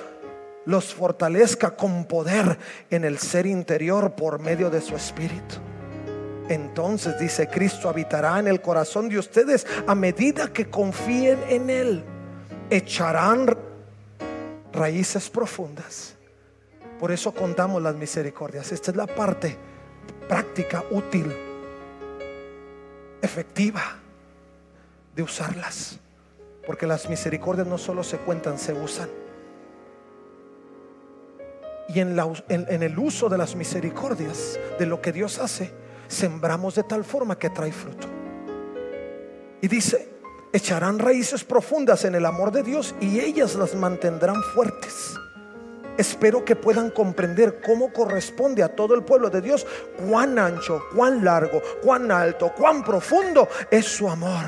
los 0.69 0.93
fortalezca 0.93 1.71
con 1.71 2.05
poder 2.05 2.59
en 2.91 3.07
el 3.07 3.19
ser 3.19 3.47
interior 3.47 4.13
por 4.13 4.39
medio 4.39 4.69
de 4.69 4.83
su 4.83 4.95
espíritu. 4.95 5.55
Entonces, 6.51 7.19
dice 7.19 7.49
Cristo, 7.49 7.89
habitará 7.89 8.39
en 8.39 8.49
el 8.49 8.61
corazón 8.61 9.09
de 9.09 9.19
ustedes 9.19 9.67
a 9.87 9.95
medida 9.95 10.53
que 10.53 10.69
confíen 10.69 11.39
en 11.49 11.71
Él. 11.71 12.05
Echarán 12.69 13.57
raíces 14.71 15.31
profundas. 15.31 16.17
Por 17.01 17.13
eso 17.13 17.33
contamos 17.33 17.81
las 17.81 17.95
misericordias. 17.95 18.71
Esta 18.71 18.91
es 18.91 18.97
la 18.99 19.07
parte 19.07 19.57
práctica, 20.29 20.85
útil, 20.91 21.35
efectiva 23.23 23.97
de 25.17 25.23
usarlas. 25.23 25.99
Porque 26.67 26.87
las 26.87 27.09
misericordias 27.09 27.67
no 27.67 27.79
solo 27.79 28.05
se 28.05 28.19
cuentan, 28.19 28.59
se 28.59 28.75
usan 28.75 29.09
y 31.89 32.01
en, 32.01 32.83
el 32.83 32.99
uso 32.99 33.29
de 33.29 33.39
las 33.39 33.57
misericordias, 33.57 34.59
de 34.79 34.87
lo 34.87 35.01
que 35.01 35.11
Dios 35.11 35.39
hace, 35.39 35.73
sembramos 36.07 36.75
de 36.75 36.83
tal 36.83 37.03
forma 37.03 37.39
que 37.39 37.49
trae 37.49 37.73
fruto. 37.73 38.07
Y 39.63 39.69
dice, 39.69 40.11
echarán 40.53 40.99
raíces 40.99 41.45
profundas 41.45 42.05
en 42.05 42.15
el 42.15 42.27
amor 42.27 42.53
de 42.53 42.63
Dios 42.63 42.95
y 43.01 43.21
ellas 43.21 43.55
las 43.55 43.75
mantendrán 43.75 44.37
fuertes. 44.55 45.15
Espero 45.97 46.45
que 46.45 46.55
puedan 46.55 46.91
comprender 46.91 47.61
cómo 47.65 47.93
corresponde 47.93 48.63
a 48.63 48.69
todo 48.69 48.95
el 48.95 49.03
pueblo 49.03 49.31
de 49.31 49.41
Dios 49.41 49.67
cuán 50.07 50.39
ancho, 50.39 50.81
cuán 50.95 51.25
largo, 51.25 51.61
cuán 51.83 52.13
alto, 52.13 52.53
cuán 52.55 52.85
profundo 52.85 53.49
es 53.71 53.87
su 53.87 54.09
amor 54.09 54.45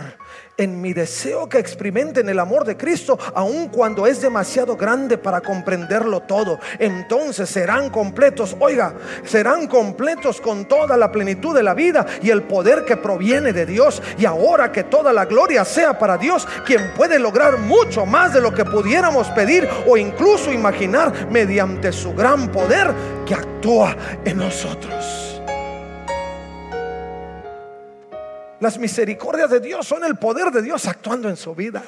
en 0.60 0.80
mi 0.80 0.92
deseo 0.92 1.48
que 1.48 1.58
experimenten 1.58 2.28
el 2.28 2.38
amor 2.38 2.64
de 2.64 2.76
Cristo, 2.76 3.18
aun 3.34 3.68
cuando 3.68 4.06
es 4.06 4.20
demasiado 4.20 4.76
grande 4.76 5.16
para 5.16 5.40
comprenderlo 5.40 6.20
todo. 6.20 6.60
Entonces 6.78 7.48
serán 7.48 7.88
completos, 7.88 8.54
oiga, 8.60 8.94
serán 9.24 9.66
completos 9.66 10.40
con 10.40 10.66
toda 10.66 10.96
la 10.96 11.10
plenitud 11.10 11.54
de 11.54 11.62
la 11.62 11.72
vida 11.72 12.06
y 12.22 12.30
el 12.30 12.42
poder 12.42 12.84
que 12.84 12.98
proviene 12.98 13.52
de 13.52 13.64
Dios. 13.64 14.02
Y 14.18 14.26
ahora 14.26 14.70
que 14.70 14.84
toda 14.84 15.12
la 15.12 15.24
gloria 15.24 15.64
sea 15.64 15.98
para 15.98 16.18
Dios, 16.18 16.46
quien 16.66 16.92
puede 16.94 17.18
lograr 17.18 17.58
mucho 17.58 18.04
más 18.04 18.34
de 18.34 18.42
lo 18.42 18.54
que 18.54 18.64
pudiéramos 18.64 19.28
pedir 19.28 19.66
o 19.86 19.96
incluso 19.96 20.52
imaginar 20.52 21.28
mediante 21.30 21.90
su 21.90 22.12
gran 22.12 22.52
poder 22.52 22.92
que 23.26 23.34
actúa 23.34 23.96
en 24.24 24.36
nosotros. 24.36 25.29
Las 28.60 28.78
misericordias 28.78 29.50
de 29.50 29.60
Dios 29.60 29.86
son 29.86 30.04
el 30.04 30.16
poder 30.16 30.52
de 30.52 30.62
Dios 30.62 30.86
actuando 30.86 31.28
en 31.28 31.36
su 31.36 31.54
vida. 31.54 31.82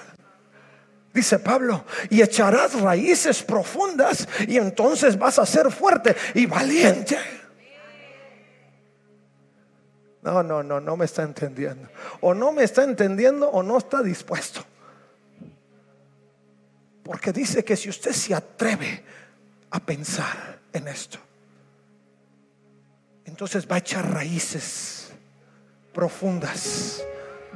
Dice 1.12 1.38
Pablo, 1.38 1.84
y 2.08 2.22
echarás 2.22 2.80
raíces 2.80 3.42
profundas 3.42 4.26
y 4.48 4.56
entonces 4.56 5.18
vas 5.18 5.38
a 5.38 5.44
ser 5.44 5.70
fuerte 5.70 6.16
y 6.34 6.46
valiente. 6.46 7.18
No, 10.22 10.42
no, 10.42 10.62
no, 10.62 10.80
no 10.80 10.96
me 10.96 11.04
está 11.04 11.22
entendiendo. 11.22 11.88
O 12.20 12.32
no 12.32 12.52
me 12.52 12.64
está 12.64 12.84
entendiendo 12.84 13.50
o 13.50 13.62
no 13.62 13.76
está 13.76 14.02
dispuesto. 14.02 14.64
Porque 17.02 17.32
dice 17.32 17.62
que 17.64 17.76
si 17.76 17.90
usted 17.90 18.12
se 18.12 18.34
atreve 18.34 19.04
a 19.70 19.80
pensar 19.80 20.60
en 20.72 20.88
esto, 20.88 21.18
entonces 23.26 23.66
va 23.70 23.74
a 23.74 23.78
echar 23.78 24.08
raíces 24.10 25.01
profundas 25.92 27.04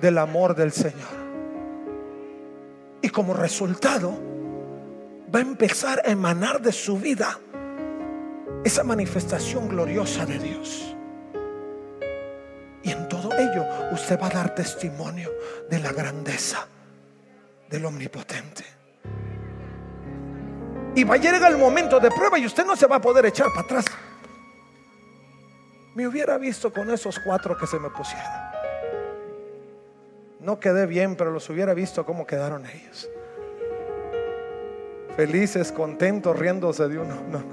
del 0.01 0.18
amor 0.18 0.55
del 0.55 0.72
Señor. 0.72 1.26
Y 3.03 3.09
como 3.09 3.34
resultado, 3.34 4.12
va 5.34 5.39
a 5.39 5.43
empezar 5.43 6.03
a 6.05 6.11
emanar 6.11 6.61
de 6.61 6.72
su 6.72 6.99
vida 6.99 7.39
esa 8.64 8.84
manifestación 8.84 9.68
gloriosa 9.68 10.26
de 10.26 10.39
Dios. 10.39 10.95
Y 12.82 12.91
en 12.91 13.09
todo 13.09 13.30
ello 13.32 13.64
usted 13.93 14.20
va 14.20 14.26
a 14.26 14.30
dar 14.30 14.55
testimonio 14.55 15.30
de 15.68 15.80
la 15.80 15.93
grandeza 15.93 16.66
del 17.68 17.84
omnipotente. 17.84 18.64
Y 20.95 21.05
va 21.05 21.14
a 21.14 21.18
llegar 21.18 21.53
el 21.53 21.59
momento 21.59 22.01
de 22.01 22.11
prueba 22.11 22.39
y 22.39 22.47
usted 22.47 22.64
no 22.64 22.74
se 22.74 22.87
va 22.87 22.97
a 22.97 23.01
poder 23.01 23.26
echar 23.26 23.49
para 23.49 23.62
atrás 23.62 23.84
me 25.97 26.07
hubiera 26.07 26.36
visto 26.36 26.70
con 26.70 26.90
esos 26.90 27.18
cuatro 27.18 27.57
que 27.57 27.66
se 27.66 27.80
me 27.80 27.88
pusieron. 27.88 28.30
No 30.40 30.61
quedé 30.61 30.84
bien, 30.84 31.16
pero 31.16 31.30
los 31.30 31.49
hubiera 31.49 31.72
visto 31.72 32.05
cómo 32.05 32.26
quedaron 32.26 32.66
ellos. 32.66 33.09
Felices, 35.16 35.72
contentos, 35.72 36.38
riéndose 36.38 36.86
de 36.86 36.99
uno. 36.99 37.14
No. 37.14 37.38
no. 37.38 37.47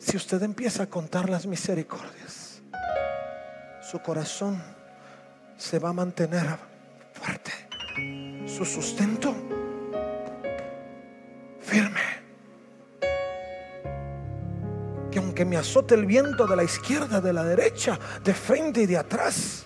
Si 0.00 0.16
usted 0.16 0.42
empieza 0.42 0.82
a 0.82 0.86
contar 0.88 1.30
las 1.30 1.46
misericordias, 1.46 2.62
su 3.80 4.02
corazón 4.02 4.60
se 5.56 5.78
va 5.78 5.90
a 5.90 5.92
mantener 5.92 6.46
fuerte. 7.12 7.52
Su 8.48 8.64
sustento 8.64 9.32
firme 11.60 12.11
aunque 15.32 15.46
me 15.46 15.56
azote 15.56 15.94
el 15.94 16.04
viento 16.04 16.46
de 16.46 16.54
la 16.56 16.62
izquierda, 16.62 17.18
de 17.18 17.32
la 17.32 17.42
derecha, 17.42 17.98
de 18.22 18.34
frente 18.34 18.82
y 18.82 18.86
de 18.86 18.98
atrás, 18.98 19.64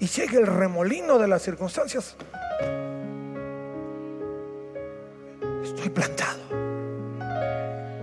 y 0.00 0.08
llegue 0.08 0.38
el 0.38 0.46
remolino 0.48 1.18
de 1.18 1.28
las 1.28 1.40
circunstancias, 1.40 2.16
estoy 5.62 5.88
plantado. 5.90 6.40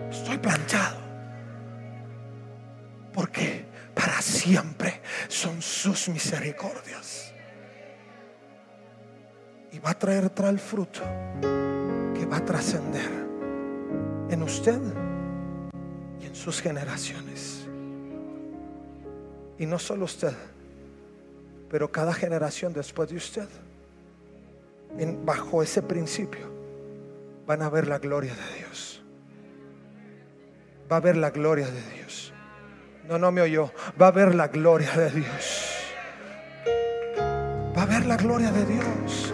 Estoy 0.09 0.37
plantado. 0.37 0.95
Porque 3.13 3.65
para 3.93 4.21
siempre 4.21 5.01
son 5.27 5.61
sus 5.61 6.07
misericordias. 6.07 7.33
Y 9.73 9.79
va 9.79 9.89
a 9.89 9.99
traer 9.99 10.29
tal 10.29 10.59
fruto 10.59 11.01
que 11.41 12.25
va 12.25 12.37
a 12.37 12.45
trascender 12.45 13.11
en 14.29 14.43
usted 14.43 14.79
sus 16.35 16.61
generaciones. 16.61 17.65
Y 19.57 19.65
no 19.65 19.79
solo 19.79 20.05
usted, 20.05 20.33
pero 21.69 21.91
cada 21.91 22.13
generación 22.13 22.73
después 22.73 23.09
de 23.09 23.15
usted, 23.15 23.47
bajo 25.23 25.63
ese 25.63 25.81
principio, 25.81 26.51
van 27.47 27.61
a 27.61 27.69
ver 27.69 27.87
la 27.87 27.99
gloria 27.99 28.33
de 28.33 28.59
Dios. 28.59 29.01
Va 30.91 30.97
a 30.97 30.99
ver 30.99 31.15
la 31.15 31.31
gloria 31.31 31.67
de 31.67 31.81
Dios. 31.95 32.33
No, 33.07 33.17
no 33.17 33.31
me 33.31 33.41
oyó. 33.41 33.71
Va 33.99 34.07
a 34.07 34.11
ver 34.11 34.35
la 34.35 34.49
gloria 34.49 34.91
de 34.91 35.09
Dios. 35.09 35.71
Va 37.75 37.83
a 37.83 37.85
ver 37.85 38.05
la 38.05 38.17
gloria 38.17 38.51
de 38.51 38.65
Dios. 38.65 39.33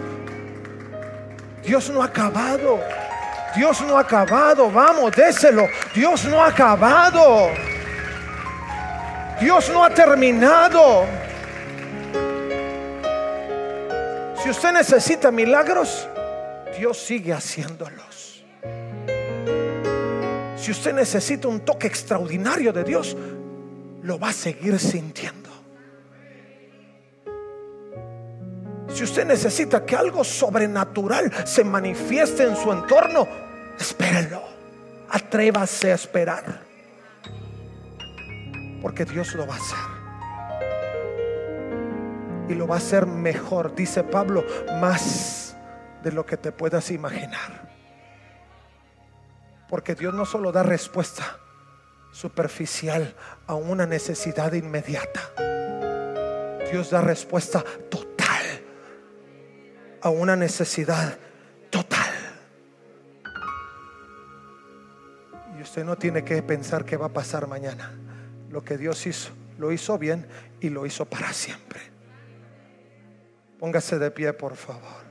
Dios 1.62 1.90
no 1.90 2.02
ha 2.02 2.06
acabado. 2.06 2.80
Dios 3.54 3.80
no 3.82 3.98
ha 3.98 4.00
acabado, 4.00 4.70
vamos, 4.70 5.12
déselo. 5.12 5.68
Dios 5.94 6.24
no 6.24 6.42
ha 6.42 6.48
acabado. 6.48 7.50
Dios 9.40 9.68
no 9.70 9.84
ha 9.84 9.90
terminado. 9.90 11.04
Si 14.42 14.50
usted 14.50 14.72
necesita 14.72 15.30
milagros, 15.30 16.08
Dios 16.78 16.98
sigue 16.98 17.32
haciéndolos. 17.32 18.44
Si 20.56 20.70
usted 20.70 20.94
necesita 20.94 21.48
un 21.48 21.60
toque 21.60 21.88
extraordinario 21.88 22.72
de 22.72 22.84
Dios, 22.84 23.16
lo 24.02 24.18
va 24.18 24.28
a 24.28 24.32
seguir 24.32 24.78
sintiendo. 24.78 25.50
Si 28.94 29.04
usted 29.04 29.24
necesita 29.24 29.84
que 29.84 29.96
algo 29.96 30.22
sobrenatural 30.22 31.32
se 31.46 31.64
manifieste 31.64 32.44
en 32.44 32.56
su 32.56 32.70
entorno, 32.70 33.26
espérelo. 33.82 34.42
Atrévase 35.10 35.92
a 35.92 35.94
esperar. 35.94 36.62
Porque 38.80 39.04
Dios 39.04 39.34
lo 39.34 39.46
va 39.46 39.54
a 39.54 39.58
hacer. 39.58 39.92
Y 42.48 42.54
lo 42.54 42.66
va 42.66 42.76
a 42.76 42.78
hacer 42.78 43.06
mejor, 43.06 43.74
dice 43.74 44.02
Pablo, 44.02 44.44
más 44.80 45.56
de 46.02 46.12
lo 46.12 46.26
que 46.26 46.36
te 46.36 46.50
puedas 46.50 46.90
imaginar. 46.90 47.70
Porque 49.68 49.94
Dios 49.94 50.12
no 50.14 50.26
solo 50.26 50.50
da 50.52 50.62
respuesta 50.62 51.38
superficial 52.12 53.14
a 53.46 53.54
una 53.54 53.86
necesidad 53.86 54.52
inmediata. 54.52 55.20
Dios 56.70 56.90
da 56.90 57.00
respuesta 57.00 57.64
total 57.90 58.44
a 60.02 60.10
una 60.10 60.36
necesidad 60.36 61.16
Usted 65.62 65.84
no 65.84 65.96
tiene 65.96 66.24
que 66.24 66.42
pensar 66.42 66.84
qué 66.84 66.96
va 66.96 67.06
a 67.06 67.12
pasar 67.12 67.46
mañana. 67.46 67.92
Lo 68.50 68.64
que 68.64 68.76
Dios 68.76 69.06
hizo, 69.06 69.30
lo 69.58 69.70
hizo 69.70 69.96
bien 69.96 70.26
y 70.60 70.68
lo 70.70 70.84
hizo 70.86 71.04
para 71.04 71.32
siempre. 71.32 71.80
Póngase 73.60 73.98
de 73.98 74.10
pie, 74.10 74.32
por 74.32 74.56
favor. 74.56 75.02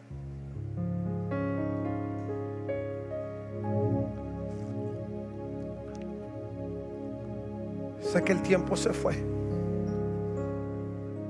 Sé 8.02 8.22
que 8.22 8.34
el 8.34 8.42
tiempo 8.42 8.76
se 8.76 8.92
fue. 8.92 9.16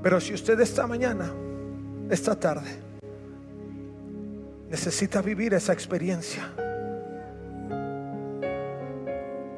Pero 0.02 0.20
si 0.20 0.34
usted 0.34 0.58
esta 0.58 0.88
mañana, 0.88 1.32
esta 2.10 2.34
tarde, 2.34 2.70
necesita 4.68 5.22
vivir 5.22 5.54
esa 5.54 5.72
experiencia 5.72 6.52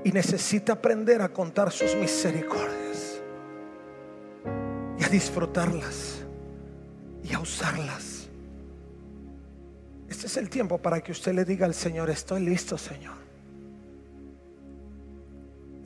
y 0.05 0.13
necesita 0.13 0.75
aprender 0.75 1.23
a 1.23 1.31
contar 1.31 1.73
sus 1.73 1.97
misericordias 1.97 3.21
y 4.99 5.03
a 5.03 5.09
disfrutarlas 5.09 6.23
y 7.25 7.33
a 7.33 7.41
usarlas. 7.41 8.29
Este 10.09 10.27
es 10.27 10.37
el 10.37 10.51
tiempo 10.51 10.77
para 10.77 11.01
que 11.01 11.11
usted 11.11 11.33
le 11.33 11.45
diga 11.47 11.65
al 11.65 11.75
Señor, 11.75 12.11
estoy 12.11 12.43
listo, 12.43 12.77
Señor. 12.77 13.15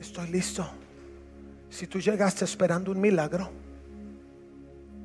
Estoy 0.01 0.27
listo. 0.27 0.69
Si 1.69 1.87
tú 1.87 1.99
llegaste 1.99 2.43
esperando 2.43 2.91
un 2.91 2.99
milagro, 2.99 3.49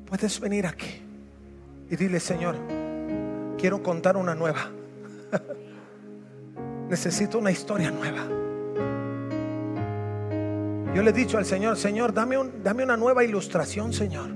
puedes 0.05 0.39
venir 0.41 0.67
aquí 0.67 1.01
y 1.89 1.95
dile, 1.95 2.19
Señor, 2.19 2.57
quiero 3.57 3.81
contar 3.81 4.17
una 4.17 4.35
nueva. 4.35 4.69
Necesito 6.89 7.39
una 7.39 7.51
historia 7.51 7.91
nueva. 7.91 8.44
Yo 10.95 11.03
le 11.03 11.09
he 11.09 11.13
dicho 11.13 11.37
al 11.37 11.45
Señor, 11.45 11.75
Señor, 11.75 12.13
dame, 12.13 12.37
un, 12.37 12.63
dame 12.63 12.85
una 12.85 12.95
nueva 12.95 13.25
ilustración, 13.25 13.91
Señor. 13.91 14.29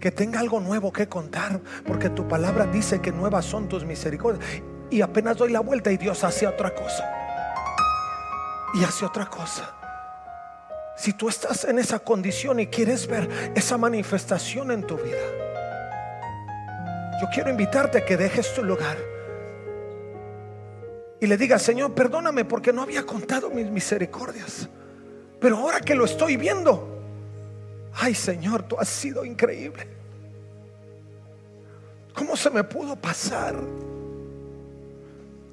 Que 0.00 0.10
tenga 0.10 0.40
algo 0.40 0.58
nuevo 0.58 0.90
que 0.90 1.06
contar, 1.06 1.60
porque 1.86 2.08
tu 2.08 2.26
palabra 2.26 2.64
dice 2.64 3.02
que 3.02 3.12
nuevas 3.12 3.44
son 3.44 3.68
tus 3.68 3.84
misericordias. 3.84 4.42
Y 4.88 5.02
apenas 5.02 5.36
doy 5.36 5.52
la 5.52 5.60
vuelta 5.60 5.92
y 5.92 5.98
Dios 5.98 6.24
hace 6.24 6.46
otra 6.46 6.74
cosa. 6.74 7.04
Y 8.72 8.84
hace 8.84 9.04
otra 9.04 9.26
cosa. 9.26 9.74
Si 10.96 11.12
tú 11.12 11.28
estás 11.28 11.64
en 11.64 11.78
esa 11.78 11.98
condición 11.98 12.58
y 12.58 12.68
quieres 12.68 13.06
ver 13.06 13.52
esa 13.54 13.76
manifestación 13.76 14.70
en 14.70 14.86
tu 14.86 14.96
vida, 14.96 15.26
yo 17.20 17.28
quiero 17.34 17.50
invitarte 17.50 17.98
a 17.98 18.04
que 18.06 18.16
dejes 18.16 18.54
tu 18.54 18.64
lugar 18.64 18.96
y 21.20 21.26
le 21.26 21.36
digas, 21.36 21.60
Señor, 21.60 21.94
perdóname 21.94 22.46
porque 22.46 22.72
no 22.72 22.80
había 22.80 23.04
contado 23.04 23.50
mis 23.50 23.70
misericordias. 23.70 24.70
Pero 25.40 25.58
ahora 25.58 25.80
que 25.80 25.94
lo 25.94 26.04
estoy 26.04 26.36
viendo, 26.36 27.00
ay 27.94 28.14
Señor, 28.14 28.62
tú 28.62 28.76
has 28.78 28.88
sido 28.88 29.24
increíble. 29.24 29.86
¿Cómo 32.14 32.36
se 32.36 32.48
me 32.48 32.64
pudo 32.64 32.96
pasar? 32.96 33.54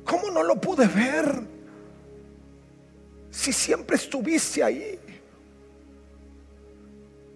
¿Cómo 0.06 0.32
no 0.32 0.44
lo 0.44 0.56
pude 0.56 0.88
ver? 0.88 1.42
Si 3.30 3.52
siempre 3.52 3.98
estuviste 3.98 4.64
ahí. 4.64 5.00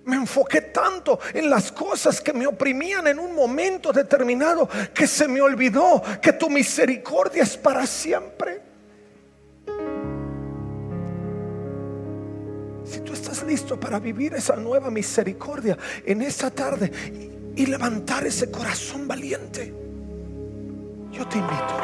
Me 0.06 0.16
enfoqué 0.16 0.62
tanto 0.62 1.20
en 1.34 1.50
las 1.50 1.70
cosas 1.74 2.22
que 2.22 2.32
me 2.32 2.48
oprimían 2.48 3.08
en 3.08 3.20
un 3.20 3.36
momento 3.36 3.92
determinado 3.92 4.70
que 4.94 5.06
se 5.06 5.28
me 5.28 5.42
olvidó 5.42 6.02
que 6.22 6.32
tu 6.32 6.50
misericordia 6.50 7.44
es 7.44 7.58
para 7.58 7.86
siempre. 7.86 8.67
Si 12.90 13.02
tú 13.02 13.14
estás 13.14 13.44
listo 13.44 13.80
para 13.80 14.00
vivir 14.00 14.34
esa 14.34 14.56
nueva 14.56 14.90
misericordia 14.90 15.78
en 16.06 16.22
esta 16.22 16.50
tarde 16.50 16.92
y, 17.56 17.66
levantar 17.66 18.26
ese 18.26 18.50
corazón 18.50 19.08
valiente, 19.08 19.74
yo 21.12 21.28
te 21.28 21.38
invito. 21.38 21.76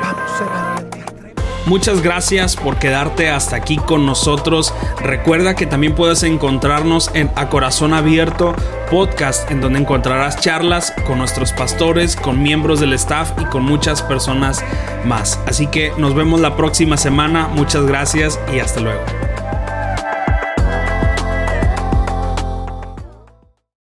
Vamos 0.00 0.32
a 0.32 0.38
ser 0.38 0.46
valientes. 0.46 1.06
Muchas 1.66 2.00
gracias 2.00 2.54
por 2.54 2.78
quedarte 2.78 3.28
hasta 3.28 3.56
aquí 3.56 3.76
con 3.76 4.06
nosotros. 4.06 4.72
Recuerda 5.02 5.56
que 5.56 5.66
también 5.66 5.96
puedes 5.96 6.22
encontrarnos 6.22 7.10
en 7.12 7.28
A 7.34 7.48
Corazón 7.48 7.92
Abierto 7.92 8.54
podcast, 8.88 9.50
en 9.50 9.60
donde 9.60 9.80
encontrarás 9.80 10.40
charlas 10.40 10.92
con 11.06 11.18
nuestros 11.18 11.52
pastores, 11.52 12.14
con 12.14 12.40
miembros 12.40 12.78
del 12.78 12.92
staff 12.92 13.32
y 13.40 13.44
con 13.46 13.64
muchas 13.64 14.00
personas 14.02 14.64
más. 15.04 15.40
Así 15.46 15.66
que 15.66 15.92
nos 15.98 16.14
vemos 16.14 16.40
la 16.40 16.56
próxima 16.56 16.96
semana. 16.96 17.48
Muchas 17.48 17.84
gracias 17.84 18.38
y 18.54 18.60
hasta 18.60 18.80
luego. 18.80 19.02